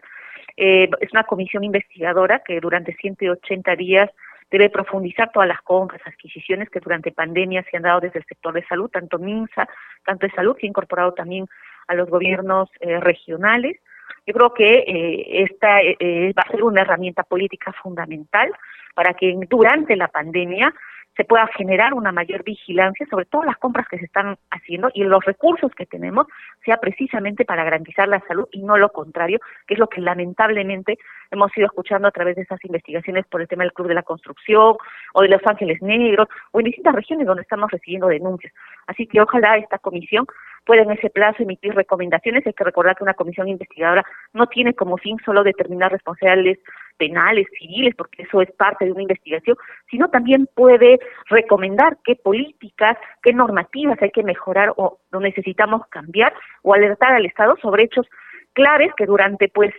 [0.56, 4.10] Eh, es una comisión investigadora que durante 180 días
[4.50, 8.54] debe profundizar todas las compras, adquisiciones que durante pandemia se han dado desde el sector
[8.54, 9.68] de salud, tanto MINSA,
[10.04, 11.46] tanto de salud, que ha incorporado también
[11.86, 13.78] a los gobiernos eh, regionales.
[14.26, 18.50] Yo creo que eh, esta eh, va a ser una herramienta política fundamental
[18.94, 20.74] para que durante la pandemia
[21.18, 25.02] se pueda generar una mayor vigilancia sobre todas las compras que se están haciendo y
[25.02, 26.28] los recursos que tenemos
[26.64, 30.96] sea precisamente para garantizar la salud y no lo contrario, que es lo que lamentablemente
[31.32, 34.04] hemos ido escuchando a través de esas investigaciones por el tema del Club de la
[34.04, 34.76] Construcción
[35.12, 38.52] o de Los Ángeles Negros o en distintas regiones donde estamos recibiendo denuncias.
[38.86, 40.24] Así que ojalá esta comisión
[40.64, 42.46] pueda en ese plazo emitir recomendaciones.
[42.46, 46.58] Hay que recordar que una comisión investigadora no tiene como fin solo determinar responsables
[46.98, 49.56] penales, civiles, porque eso es parte de una investigación,
[49.90, 56.74] sino también puede recomendar qué políticas, qué normativas hay que mejorar o necesitamos cambiar o
[56.74, 58.06] alertar al Estado sobre hechos
[58.52, 59.72] claves que durante pues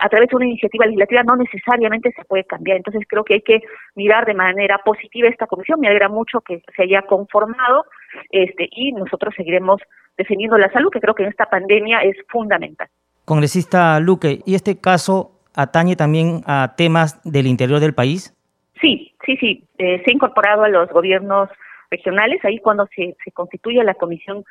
[0.00, 2.78] a través de una iniciativa legislativa no necesariamente se puede cambiar.
[2.78, 3.62] Entonces creo que hay que
[3.94, 5.80] mirar de manera positiva esta comisión.
[5.80, 7.84] Me alegra mucho que se haya conformado
[8.30, 9.80] este, y nosotros seguiremos
[10.16, 12.88] defendiendo la salud, que creo que en esta pandemia es fundamental.
[13.24, 18.34] Congresista Luque, ¿y este caso atañe también a temas del interior del país?
[18.80, 19.64] Sí, sí, sí.
[19.78, 21.48] Eh, se ha incorporado a los gobiernos
[21.90, 22.44] regionales.
[22.44, 24.44] Ahí cuando se, se constituye la comisión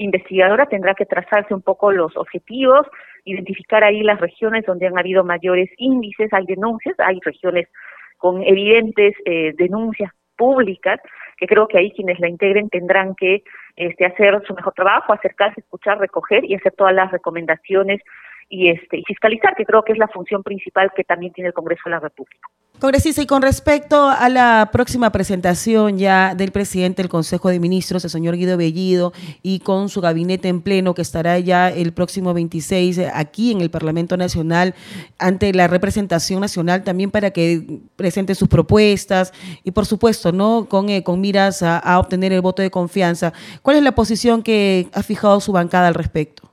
[0.00, 2.86] investigadora tendrá que trazarse un poco los objetivos,
[3.24, 7.68] identificar ahí las regiones donde han habido mayores índices, hay denuncias, hay regiones
[8.16, 11.00] con evidentes eh, denuncias públicas,
[11.36, 13.42] que creo que ahí quienes la integren tendrán que
[13.76, 18.00] este, hacer su mejor trabajo, acercarse, escuchar, recoger y hacer todas las recomendaciones
[18.48, 21.54] y, este, y fiscalizar, que creo que es la función principal que también tiene el
[21.54, 22.48] Congreso de la República.
[22.80, 28.04] Congresista, y con respecto a la próxima presentación ya del presidente del Consejo de Ministros,
[28.04, 29.12] el señor Guido Bellido,
[29.42, 33.70] y con su gabinete en pleno que estará ya el próximo 26 aquí en el
[33.70, 34.74] Parlamento Nacional
[35.18, 40.66] ante la representación nacional también para que presente sus propuestas y por supuesto, ¿no?
[40.66, 43.34] Con, eh, con miras a, obtener el voto de confianza.
[43.60, 46.44] ¿Cuál es la posición que ha fijado su bancada al respecto?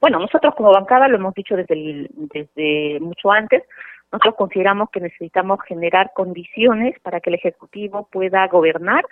[0.00, 3.62] Bueno, nosotros como bancada lo hemos dicho desde, desde mucho antes,
[4.16, 9.04] nosotros consideramos que necesitamos generar condiciones para que el Ejecutivo pueda gobernar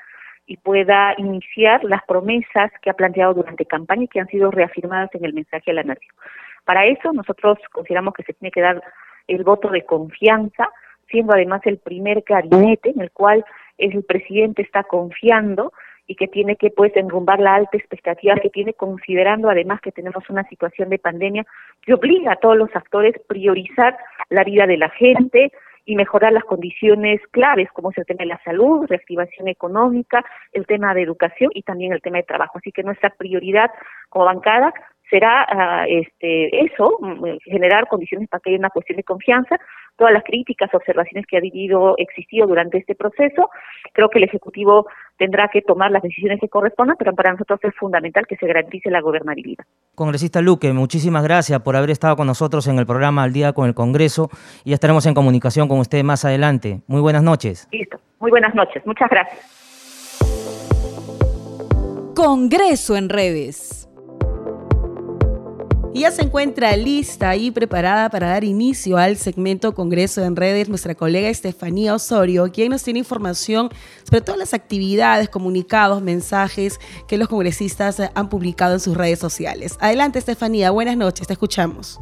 [0.46, 5.14] y pueda iniciar las promesas que ha planteado durante campaña y que han sido reafirmadas
[5.14, 6.14] en el mensaje a la nación.
[6.64, 8.82] Para eso nosotros consideramos que se tiene que dar
[9.28, 10.70] el voto de confianza,
[11.10, 13.44] siendo además el primer gabinete en el cual
[13.76, 15.74] el presidente está confiando
[16.06, 20.28] y que tiene que pues enrumbar la alta expectativa que tiene considerando además que tenemos
[20.28, 21.46] una situación de pandemia
[21.82, 23.96] que obliga a todos los actores priorizar
[24.28, 25.52] la vida de la gente
[25.86, 30.66] y mejorar las condiciones claves como es el tema de la salud, reactivación económica, el
[30.66, 32.58] tema de educación y también el tema de trabajo.
[32.58, 33.70] Así que nuestra prioridad
[34.08, 34.72] como bancada
[35.10, 39.56] será uh, este, eso, mm, generar condiciones para que haya una cuestión de confianza.
[39.96, 43.48] Todas las críticas, observaciones que ha habido, existido durante este proceso,
[43.92, 44.86] creo que el Ejecutivo
[45.16, 48.90] tendrá que tomar las decisiones que correspondan, pero para nosotros es fundamental que se garantice
[48.90, 49.64] la gobernabilidad.
[49.94, 53.68] Congresista Luque, muchísimas gracias por haber estado con nosotros en el programa Al Día con
[53.68, 54.30] el Congreso
[54.64, 56.80] y estaremos en comunicación con usted más adelante.
[56.88, 57.68] Muy buenas noches.
[57.70, 58.84] Listo, muy buenas noches.
[58.84, 59.64] Muchas gracias.
[62.16, 63.83] Congreso en redes.
[65.94, 70.68] Y ya se encuentra lista y preparada para dar inicio al segmento Congreso en Redes
[70.68, 73.68] nuestra colega Estefanía Osorio, quien nos tiene información
[74.02, 79.78] sobre todas las actividades, comunicados, mensajes que los congresistas han publicado en sus redes sociales.
[79.80, 82.00] Adelante Estefanía, buenas noches, te escuchamos.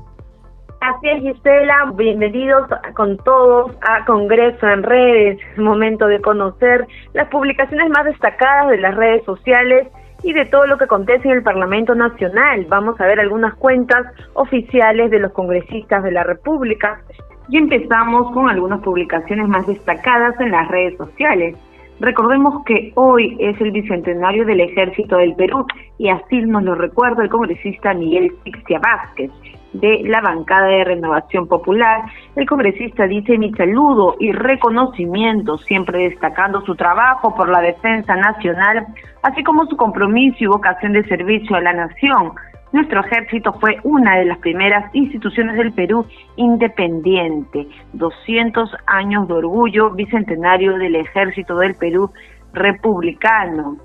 [0.80, 1.92] Así es, Gisela.
[1.94, 5.38] Bienvenidos con todos a Congreso en Redes.
[5.58, 9.86] Momento de conocer las publicaciones más destacadas de las redes sociales
[10.22, 12.66] y de todo lo que acontece en el Parlamento Nacional.
[12.68, 17.00] Vamos a ver algunas cuentas oficiales de los congresistas de la República
[17.48, 21.56] y empezamos con algunas publicaciones más destacadas en las redes sociales.
[22.00, 25.66] Recordemos que hoy es el bicentenario del Ejército del Perú
[25.98, 29.30] y así nos lo recuerda el congresista Miguel Pixia Vázquez
[29.72, 32.02] de la bancada de Renovación Popular.
[32.36, 38.86] El congresista dice mi saludo y reconocimiento, siempre destacando su trabajo por la defensa nacional,
[39.22, 42.32] así como su compromiso y vocación de servicio a la nación.
[42.72, 46.06] Nuestro ejército fue una de las primeras instituciones del Perú
[46.36, 47.68] independiente.
[47.92, 52.10] 200 años de orgullo bicentenario del ejército del Perú
[52.54, 53.76] republicano.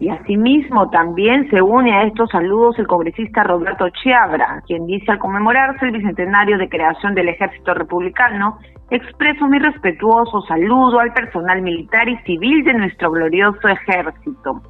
[0.00, 5.18] Y asimismo también se une a estos saludos el congresista Roberto Chiabra, quien dice al
[5.18, 8.58] conmemorarse el bicentenario de creación del ejército republicano,
[8.90, 14.62] expreso mi respetuoso saludo al personal militar y civil de nuestro glorioso ejército.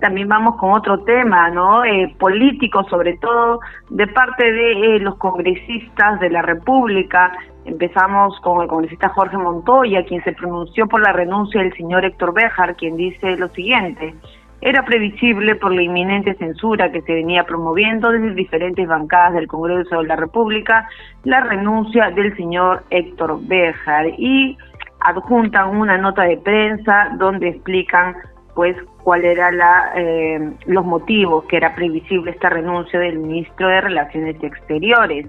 [0.00, 1.84] También vamos con otro tema, ¿no?
[1.84, 7.30] Eh, político, sobre todo de parte de eh, los congresistas de la República,
[7.64, 12.34] Empezamos con el congresista Jorge Montoya, quien se pronunció por la renuncia del señor Héctor
[12.34, 14.14] Béjar, quien dice lo siguiente.
[14.60, 19.98] era previsible por la inminente censura que se venía promoviendo desde diferentes bancadas del Congreso
[19.98, 20.88] de la República
[21.24, 24.56] la renuncia del señor Héctor Béjar y
[25.00, 28.14] adjuntan una nota de prensa donde explican
[28.54, 33.80] pues cuál era la, eh, los motivos que era previsible esta renuncia del ministro de
[33.80, 35.26] Relaciones Exteriores.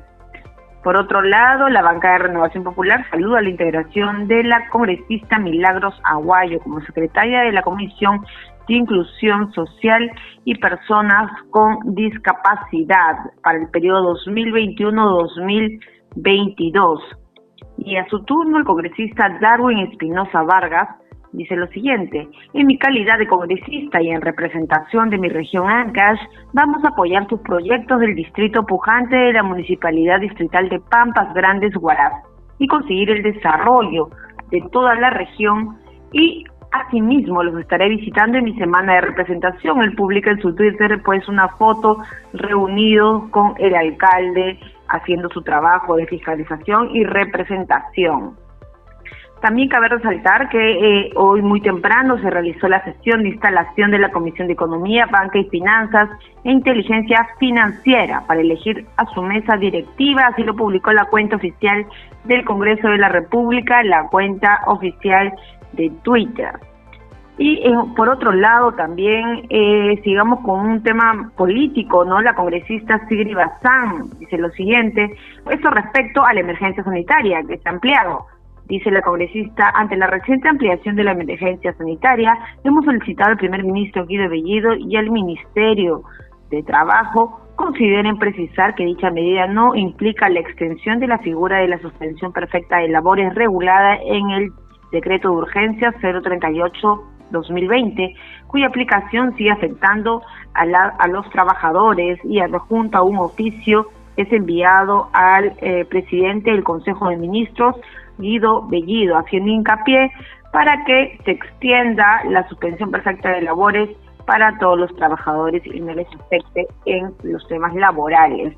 [0.83, 5.95] Por otro lado, la banca de Renovación Popular saluda la integración de la congresista Milagros
[6.03, 8.19] Aguayo como secretaria de la Comisión
[8.67, 10.11] de Inclusión Social
[10.43, 16.99] y Personas con Discapacidad para el periodo 2021-2022.
[17.77, 20.89] Y a su turno, el congresista Darwin Espinosa Vargas
[21.33, 26.19] dice lo siguiente, en mi calidad de congresista y en representación de mi región Ancash,
[26.53, 31.75] vamos a apoyar sus proyectos del distrito pujante de la Municipalidad Distrital de Pampas Grandes
[31.75, 32.13] Huaraz
[32.59, 34.09] y conseguir el desarrollo
[34.51, 35.77] de toda la región
[36.11, 39.81] y asimismo los estaré visitando en mi semana de representación.
[39.81, 41.97] Él publica en su Twitter pues una foto
[42.33, 48.42] reunido con el alcalde haciendo su trabajo de fiscalización y representación.
[49.43, 53.99] También cabe resaltar que eh, hoy muy temprano se realizó la sesión de instalación de
[53.99, 56.09] la Comisión de Economía, Banca y Finanzas
[56.45, 61.85] e Inteligencia Financiera para elegir a su mesa directiva, así lo publicó la cuenta oficial
[62.23, 65.33] del Congreso de la República, la cuenta oficial
[65.73, 66.53] de Twitter.
[67.37, 72.21] Y eh, por otro lado también eh, sigamos con un tema político, ¿no?
[72.21, 75.13] La congresista Sigri Bazán dice lo siguiente,
[75.51, 78.27] eso respecto a la emergencia sanitaria que ha ampliado
[78.65, 83.63] dice la congresista, ante la reciente ampliación de la emergencia sanitaria, hemos solicitado al primer
[83.63, 86.03] ministro Guido Bellido y al Ministerio
[86.49, 91.67] de Trabajo consideren precisar que dicha medida no implica la extensión de la figura de
[91.67, 94.51] la suspensión perfecta de labores regulada en el
[94.91, 98.15] decreto de urgencia 038-2020,
[98.47, 100.21] cuya aplicación sigue afectando
[100.53, 103.87] a, a los trabajadores y adjunta un oficio
[104.17, 107.75] es enviado al eh, presidente del Consejo de Ministros
[108.17, 110.11] Guido Bellido, haciendo hincapié
[110.51, 113.89] para que se extienda la suspensión perfecta de labores
[114.25, 118.55] para todos los trabajadores y no les afecte en los temas laborales.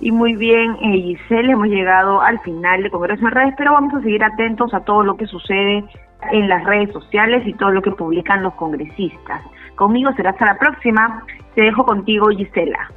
[0.00, 3.94] Y muy bien, eh, Giselle, hemos llegado al final del Congreso en Redes, pero vamos
[3.94, 5.84] a seguir atentos a todo lo que sucede
[6.30, 9.42] en las redes sociales y todo lo que publican los congresistas.
[9.74, 11.24] Conmigo será hasta la próxima.
[11.54, 12.90] Te dejo contigo, Gisela.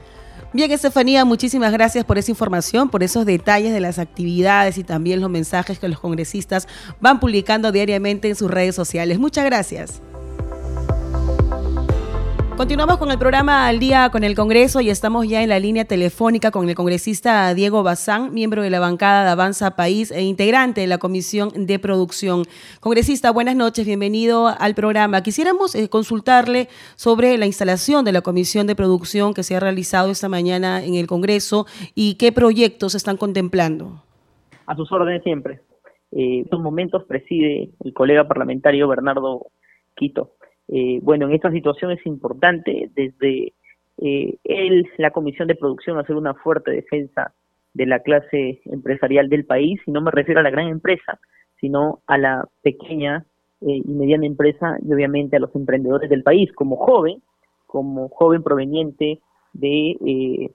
[0.54, 5.22] Bien, Estefanía, muchísimas gracias por esa información, por esos detalles de las actividades y también
[5.22, 6.68] los mensajes que los congresistas
[7.00, 9.18] van publicando diariamente en sus redes sociales.
[9.18, 10.02] Muchas gracias.
[12.62, 15.86] Continuamos con el programa Al Día con el Congreso y estamos ya en la línea
[15.86, 20.82] telefónica con el congresista Diego Bazán, miembro de la bancada de Avanza País e integrante
[20.82, 22.44] de la Comisión de Producción.
[22.80, 25.24] Congresista, buenas noches, bienvenido al programa.
[25.24, 30.12] Quisiéramos eh, consultarle sobre la instalación de la Comisión de Producción que se ha realizado
[30.12, 34.04] esta mañana en el Congreso y qué proyectos están contemplando.
[34.68, 35.62] A sus órdenes siempre.
[36.12, 39.48] Eh, en estos momentos preside el colega parlamentario Bernardo
[39.96, 40.34] Quito.
[40.72, 43.54] Eh, bueno, en esta situación es importante desde
[43.98, 47.34] eh, él, la Comisión de Producción, hacer una fuerte defensa
[47.74, 51.20] de la clase empresarial del país, y no me refiero a la gran empresa,
[51.60, 53.26] sino a la pequeña
[53.62, 56.52] eh, y mediana empresa y obviamente a los emprendedores del país.
[56.54, 57.22] Como joven,
[57.68, 59.20] como joven proveniente
[59.54, 60.52] de eh,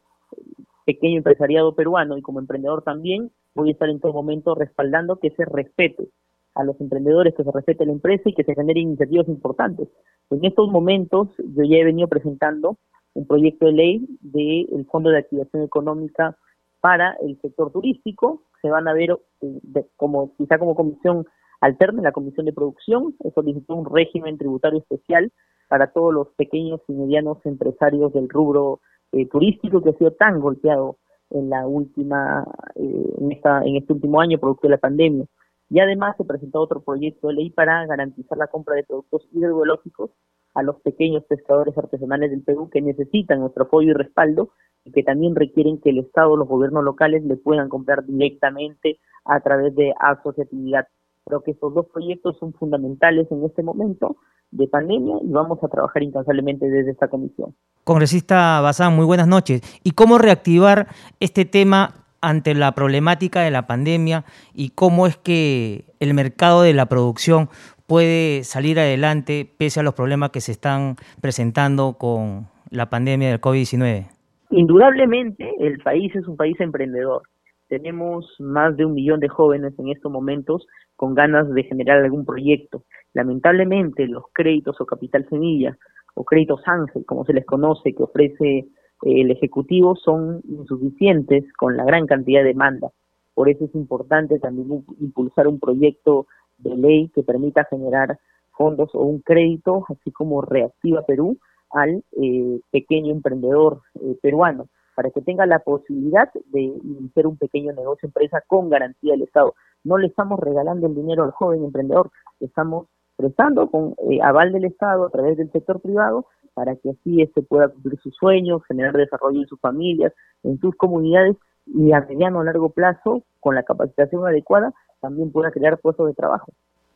[0.85, 5.31] pequeño empresariado peruano y como emprendedor también, voy a estar en todo momento respaldando que
[5.31, 6.09] se respete
[6.57, 9.89] a los emprendedores, que se respete la empresa y que se generen iniciativas importantes.
[10.31, 12.77] En estos momentos yo ya he venido presentando
[13.15, 16.37] un proyecto de ley del Fondo de Activación Económica
[16.81, 18.43] para el sector turístico.
[18.63, 21.27] Se van a ver eh, como quizá como comisión
[21.61, 23.15] alterna la comisión de producción.
[23.25, 25.33] He solicitado un régimen tributario especial
[25.69, 28.81] para todos los pequeños y medianos empresarios del rubro
[29.13, 30.97] eh, turístico que ha sido tan golpeado
[31.31, 32.47] en la última
[32.77, 35.27] eh, en esta en este último año producto de la pandemia.
[35.69, 40.11] Y además se presentó otro proyecto de ley para garantizar la compra de productos hidrobiológicos
[40.55, 44.51] a los pequeños pescadores artesanales del Perú que necesitan nuestro apoyo y respaldo
[44.85, 49.41] y que también requieren que el Estado los gobiernos locales le puedan comprar directamente a
[49.41, 50.87] través de asociatividad.
[51.27, 54.17] Creo que estos dos proyectos son fundamentales en este momento
[54.53, 57.55] de pandemia y vamos a trabajar incansablemente desde esta comisión.
[57.85, 59.61] Congresista Bazán, muy buenas noches.
[59.83, 60.87] ¿Y cómo reactivar
[61.21, 66.75] este tema ante la problemática de la pandemia y cómo es que el mercado de
[66.75, 67.49] la producción
[67.87, 73.41] puede salir adelante pese a los problemas que se están presentando con la pandemia del
[73.41, 74.07] COVID-19?
[74.51, 77.23] Indudablemente el país es un país emprendedor.
[77.69, 82.25] Tenemos más de un millón de jóvenes en estos momentos con ganas de generar algún
[82.25, 82.85] proyecto.
[83.13, 85.77] Lamentablemente los créditos o capital semilla
[86.15, 88.69] o créditos ángel, como se les conoce, que ofrece
[89.03, 92.91] el Ejecutivo, son insuficientes con la gran cantidad de demanda.
[93.35, 96.27] Por eso es importante también impulsar un proyecto
[96.59, 98.19] de ley que permita generar
[98.57, 101.39] fondos o un crédito, así como Reactiva Perú,
[101.71, 107.73] al eh, pequeño emprendedor eh, peruano, para que tenga la posibilidad de iniciar un pequeño
[107.73, 109.55] negocio empresa con garantía del Estado.
[109.85, 112.87] No le estamos regalando el dinero al joven emprendedor, estamos
[113.17, 117.43] prestando con eh, aval del Estado a través del sector privado para que así este
[117.43, 120.13] pueda cumplir sus sueños, generar desarrollo en sus familias,
[120.43, 121.37] en sus comunidades
[121.67, 126.15] y a mediano o largo plazo, con la capacitación adecuada, también pueda crear puestos de
[126.15, 126.53] trabajo.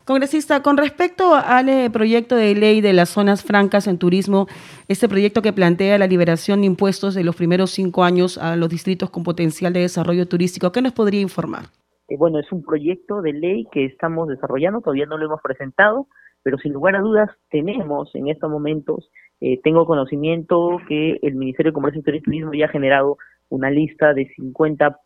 [0.07, 4.47] Congresista, con respecto al eh, proyecto de ley de las zonas francas en turismo,
[4.89, 8.71] este proyecto que plantea la liberación de impuestos de los primeros cinco años a los
[8.71, 11.67] distritos con potencial de desarrollo turístico, ¿qué nos podría informar?
[12.11, 16.09] Eh, bueno, es un proyecto de ley que estamos desarrollando, todavía no lo hemos presentado,
[16.43, 21.71] pero sin lugar a dudas tenemos en estos momentos, eh, tengo conocimiento que el Ministerio
[21.71, 23.17] de Comercio y Turismo ya ha generado
[23.49, 24.99] una lista de 50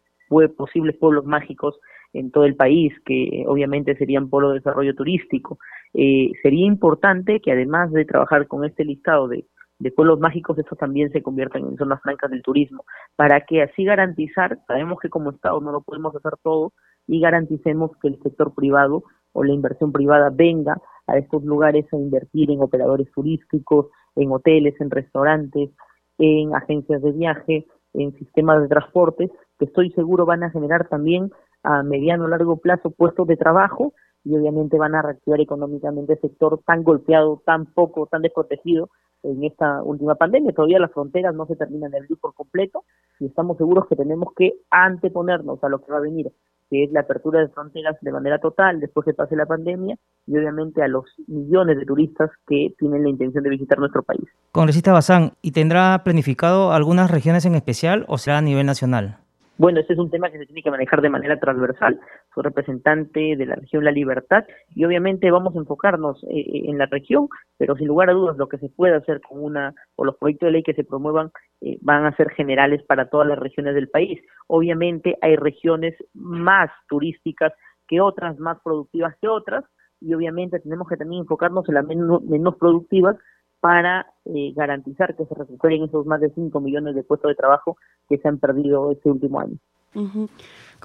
[0.56, 1.78] posibles pueblos mágicos
[2.14, 5.58] en todo el país, que obviamente serían polo de desarrollo turístico.
[5.92, 9.44] Eh, sería importante que además de trabajar con este listado de,
[9.78, 12.84] de pueblos mágicos, estos también se conviertan en zonas francas del turismo,
[13.16, 16.72] para que así garantizar, sabemos que como Estado no lo podemos hacer todo,
[17.06, 21.96] y garanticemos que el sector privado o la inversión privada venga a estos lugares a
[21.96, 25.70] invertir en operadores turísticos, en hoteles, en restaurantes,
[26.18, 31.30] en agencias de viaje, en sistemas de transporte, que estoy seguro van a generar también
[31.62, 33.94] a mediano o largo plazo puestos de trabajo
[34.24, 38.88] y obviamente van a reactivar económicamente el sector tan golpeado, tan poco, tan desprotegido
[39.22, 40.52] en esta última pandemia.
[40.52, 42.84] Todavía las fronteras no se terminan de abrir por completo
[43.20, 46.32] y estamos seguros que tenemos que anteponernos a lo que va a venir,
[46.70, 49.96] que es la apertura de fronteras de manera total después que pase la pandemia
[50.26, 54.24] y obviamente a los millones de turistas que tienen la intención de visitar nuestro país.
[54.52, 59.18] Congresista Bazán, ¿y tendrá planificado algunas regiones en especial o será a nivel nacional?
[59.56, 62.00] Bueno, este es un tema que se tiene que manejar de manera transversal.
[62.34, 66.78] Soy representante de la región La Libertad y obviamente vamos a enfocarnos eh, eh, en
[66.78, 70.04] la región, pero sin lugar a dudas lo que se puede hacer con una o
[70.04, 71.30] los proyectos de ley que se promuevan
[71.60, 74.20] eh, van a ser generales para todas las regiones del país.
[74.48, 77.52] Obviamente hay regiones más turísticas
[77.86, 79.64] que otras, más productivas que otras
[80.00, 83.16] y obviamente tenemos que también enfocarnos en las menos productivas
[83.64, 87.78] para eh, garantizar que se recuperen esos más de 5 millones de puestos de trabajo
[88.10, 89.56] que se han perdido este último año.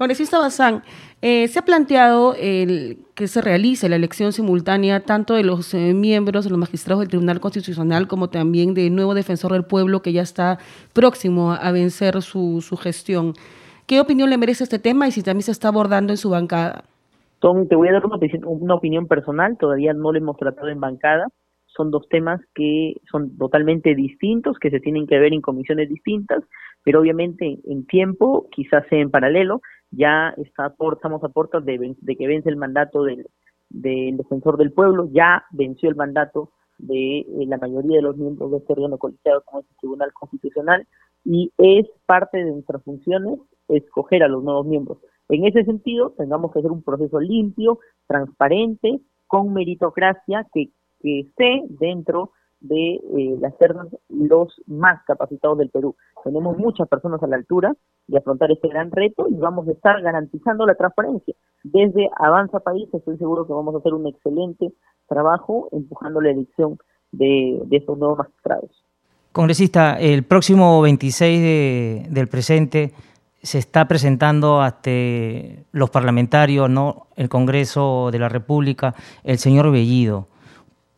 [0.00, 0.82] Congresista Bazán,
[1.20, 5.92] eh, se ha planteado el, que se realice la elección simultánea tanto de los eh,
[5.92, 10.14] miembros, de los magistrados del Tribunal Constitucional, como también del nuevo defensor del pueblo que
[10.14, 10.56] ya está
[10.94, 13.34] próximo a, vencer su, gestión.
[13.86, 16.84] ¿Qué opinión le merece este tema y si también se está abordando en su bancada?
[17.68, 21.26] Te voy a dar una, una opinión personal, todavía no lo hemos tratado en bancada
[21.76, 26.42] son dos temas que son totalmente distintos, que se tienen que ver en comisiones distintas,
[26.82, 29.60] pero obviamente en tiempo, quizás sea en paralelo,
[29.90, 33.26] ya está estamos a puertas de, que vence el mandato del,
[33.68, 38.58] defensor del pueblo, ya venció el mandato de eh, la mayoría de los miembros de
[38.58, 40.86] este órgano colegiado como es el Tribunal Constitucional
[41.24, 43.38] y es parte de nuestras funciones
[43.68, 44.98] escoger a los nuevos miembros.
[45.28, 50.70] En ese sentido, tengamos que hacer un proceso limpio, transparente, con meritocracia, que
[51.00, 53.38] que esté dentro de eh,
[54.08, 55.96] los más capacitados del Perú.
[56.24, 57.74] Tenemos muchas personas a la altura
[58.06, 61.34] de afrontar este gran reto y vamos a estar garantizando la transparencia.
[61.62, 64.72] Desde Avanza País estoy seguro que vamos a hacer un excelente
[65.08, 66.78] trabajo empujando la elección
[67.12, 68.84] de, de estos nuevos magistrados.
[69.32, 72.92] Congresista, el próximo 26 del presente
[73.42, 77.06] se está presentando ante los parlamentarios, ¿no?
[77.16, 78.94] el Congreso de la República,
[79.24, 80.26] el señor Bellido.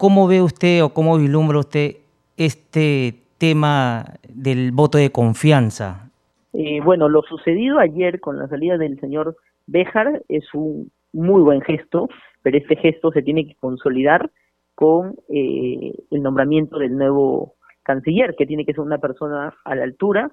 [0.03, 1.98] ¿Cómo ve usted o cómo vislumbra usted
[2.36, 6.11] este tema del voto de confianza?
[6.53, 9.36] Eh, bueno, lo sucedido ayer con la salida del señor
[9.68, 12.09] Béjar es un muy buen gesto,
[12.42, 14.28] pero este gesto se tiene que consolidar
[14.74, 19.84] con eh, el nombramiento del nuevo canciller, que tiene que ser una persona a la
[19.84, 20.32] altura,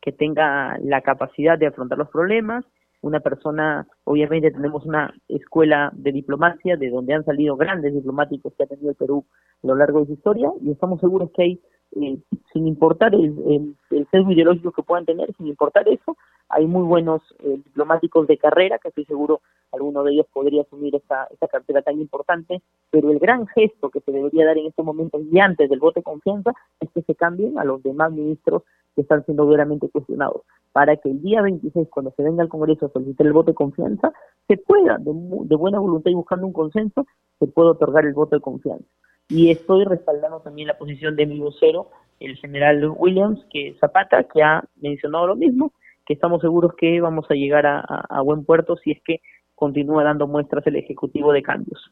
[0.00, 2.64] que tenga la capacidad de afrontar los problemas,
[3.02, 8.64] una persona, obviamente tenemos una escuela de diplomacia de donde han salido grandes diplomáticos que
[8.64, 9.24] ha tenido el Perú
[9.62, 11.60] a lo largo de su historia y estamos seguros que hay,
[11.96, 12.18] eh,
[12.52, 16.16] sin importar el, el, el, sesgo ideológico que puedan tener, sin importar eso,
[16.48, 19.40] hay muy buenos eh, diplomáticos de carrera que estoy seguro
[19.72, 24.00] alguno de ellos podría asumir esa, esa cartera tan importante, pero el gran gesto que
[24.00, 27.14] se debería dar en este momento y antes del voto de confianza es que se
[27.14, 30.42] cambien a los demás ministros que están siendo veramente cuestionados
[30.72, 33.54] para que el día 26, cuando se venga al Congreso a solicitar el voto de
[33.54, 34.12] confianza,
[34.46, 37.06] se pueda, de, buena voluntad y buscando un consenso,
[37.38, 38.84] se pueda otorgar el voto de confianza.
[39.28, 44.42] y estoy respaldando también la posición de mi vocero, el general Williams, que Zapata, que
[44.42, 45.72] ha mencionado lo mismo,
[46.04, 49.20] que estamos seguros que vamos a llegar a buen puerto si es que
[49.60, 51.90] continúa dando muestras el Ejecutivo de cambios.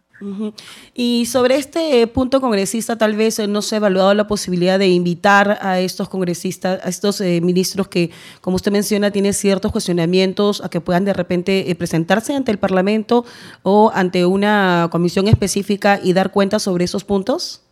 [0.95, 5.59] Y sobre este punto congresista, tal vez no se ha evaluado la posibilidad de invitar
[5.61, 8.11] a estos congresistas, a estos eh, ministros que,
[8.41, 12.59] como usted menciona, tienen ciertos cuestionamientos a que puedan de repente eh, presentarse ante el
[12.59, 13.25] Parlamento
[13.62, 17.62] o ante una comisión específica y dar cuenta sobre esos puntos.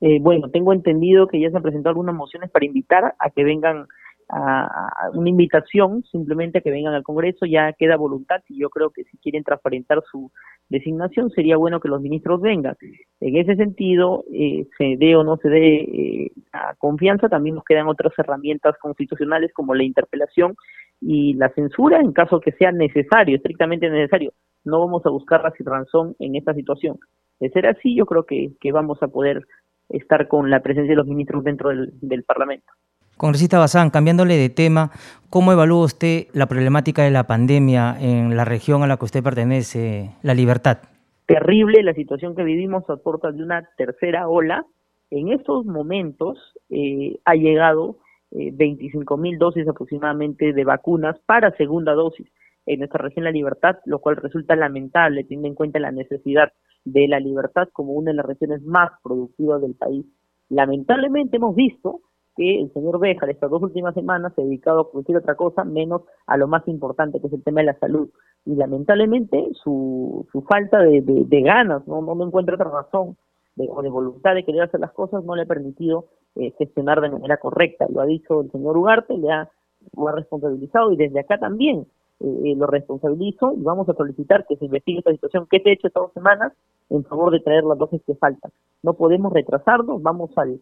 [0.00, 3.44] Eh, bueno, tengo entendido que ya se han presentado algunas mociones para invitar a que
[3.44, 3.86] vengan
[4.28, 8.90] a, una invitación simplemente a que vengan al Congreso, ya queda voluntad y yo creo
[8.90, 10.30] que si quieren transparentar su
[10.68, 12.76] designación sería bueno que los ministros vengan.
[13.20, 17.64] En ese sentido, eh, se dé o no se dé eh, a confianza, también nos
[17.64, 20.56] quedan otras herramientas constitucionales como la interpelación
[21.00, 24.32] y la censura en caso que sea necesario, estrictamente necesario.
[24.64, 26.98] No vamos a buscar la razón en esta situación.
[27.38, 29.46] De ser así, yo creo que, que vamos a poder
[29.88, 32.72] estar con la presencia de los ministros dentro del Parlamento.
[33.16, 34.90] Congresista Bazán, cambiándole de tema,
[35.30, 39.22] ¿cómo evalúa usted la problemática de la pandemia en la región a la que usted
[39.22, 40.78] pertenece, La Libertad?
[41.24, 44.66] Terrible la situación que vivimos a puertas de una tercera ola.
[45.10, 46.38] En estos momentos
[46.68, 47.96] eh, ha llegado
[48.32, 52.26] eh, 25 mil dosis aproximadamente de vacunas para segunda dosis
[52.66, 56.52] en nuestra región La Libertad, lo cual resulta lamentable teniendo en cuenta la necesidad
[56.84, 60.04] de La Libertad como una de las regiones más productivas del país.
[60.50, 62.00] Lamentablemente hemos visto
[62.36, 65.64] que el señor Béjar estas dos últimas semanas se ha dedicado a producir otra cosa
[65.64, 68.08] menos a lo más importante que es el tema de la salud.
[68.44, 73.16] Y lamentablemente su, su falta de, de, ganas no, no, encuentra otra razón
[73.56, 76.06] de, o de voluntad de querer hacer las cosas no le ha permitido
[76.36, 77.86] eh, gestionar de manera correcta.
[77.88, 79.48] Lo ha dicho el señor Ugarte le ha,
[79.96, 81.86] lo ha responsabilizado y desde acá también
[82.20, 85.72] eh, lo responsabilizo y vamos a solicitar que se investigue esta situación que se ha
[85.72, 86.52] hecho estas dos semanas
[86.90, 88.50] en favor de traer las dosis que faltan.
[88.82, 90.60] No podemos retrasarnos vamos al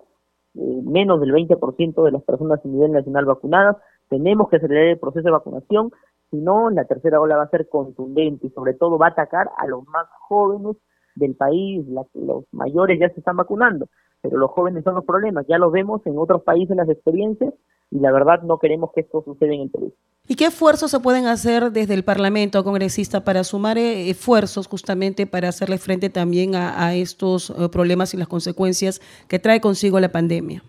[0.54, 3.76] eh, menos del 20% de las personas a nivel nacional vacunadas.
[4.08, 5.90] Tenemos que acelerar el proceso de vacunación,
[6.30, 9.50] si no, la tercera ola va a ser contundente y sobre todo va a atacar
[9.56, 10.76] a los más jóvenes
[11.14, 13.86] del país, los mayores ya se están vacunando,
[14.20, 17.54] pero los jóvenes son los problemas, ya los vemos en otros países las experiencias
[17.94, 19.94] y la verdad no queremos que esto suceda en el Perú.
[20.26, 25.26] ¿Y qué esfuerzos se pueden hacer desde el Parlamento congresista para sumar eh, esfuerzos justamente
[25.26, 30.08] para hacerle frente también a, estos eh, problemas y las consecuencias que trae consigo la
[30.08, 30.62] pandemia?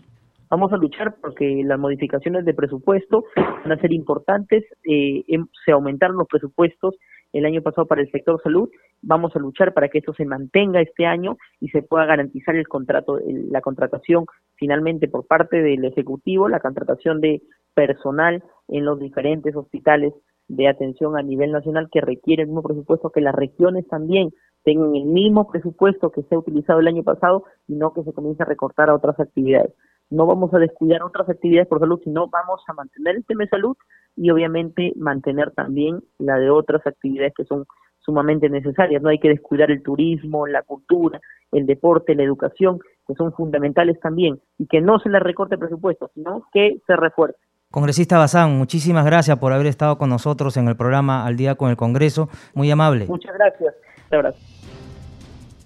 [0.51, 4.63] Vamos a luchar porque las modificaciones de presupuesto van a ser importantes.
[4.83, 5.23] Eh,
[5.65, 6.95] se aumentaron los presupuestos
[7.37, 8.69] el año pasado para el sector salud.
[9.01, 12.67] Vamos a luchar para que esto se mantenga este año y se pueda garantizar el
[12.67, 14.25] contrato, la contratación
[14.55, 17.41] finalmente por parte del Ejecutivo, la contratación de
[17.73, 20.13] personal en los diferentes hospitales
[20.47, 24.29] de atención a nivel nacional que requiere el mismo presupuesto, que las regiones también
[24.63, 28.13] tengan el mismo presupuesto que se ha utilizado el año pasado y no que se
[28.13, 29.73] comience a recortar a otras actividades.
[30.09, 33.49] No vamos a descuidar otras actividades por salud, sino vamos a mantener el tema de
[33.49, 33.75] salud
[34.15, 37.65] y obviamente mantener también la de otras actividades que son
[37.99, 39.01] sumamente necesarias.
[39.01, 41.19] No hay que descuidar el turismo, la cultura,
[41.51, 46.11] el deporte, la educación, que son fundamentales también, y que no se les recorte presupuesto,
[46.13, 47.39] sino que se refuerce.
[47.71, 51.69] Congresista Bazán, muchísimas gracias por haber estado con nosotros en el programa Al Día con
[51.69, 52.29] el Congreso.
[52.53, 53.05] Muy amable.
[53.07, 53.75] Muchas gracias.
[54.11, 54.39] Un abrazo.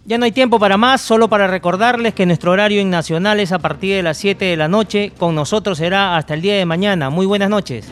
[0.05, 3.51] Ya no hay tiempo para más, solo para recordarles que nuestro horario en Nacional es
[3.51, 5.11] a partir de las 7 de la noche.
[5.19, 7.11] Con nosotros será hasta el día de mañana.
[7.11, 7.91] Muy buenas noches.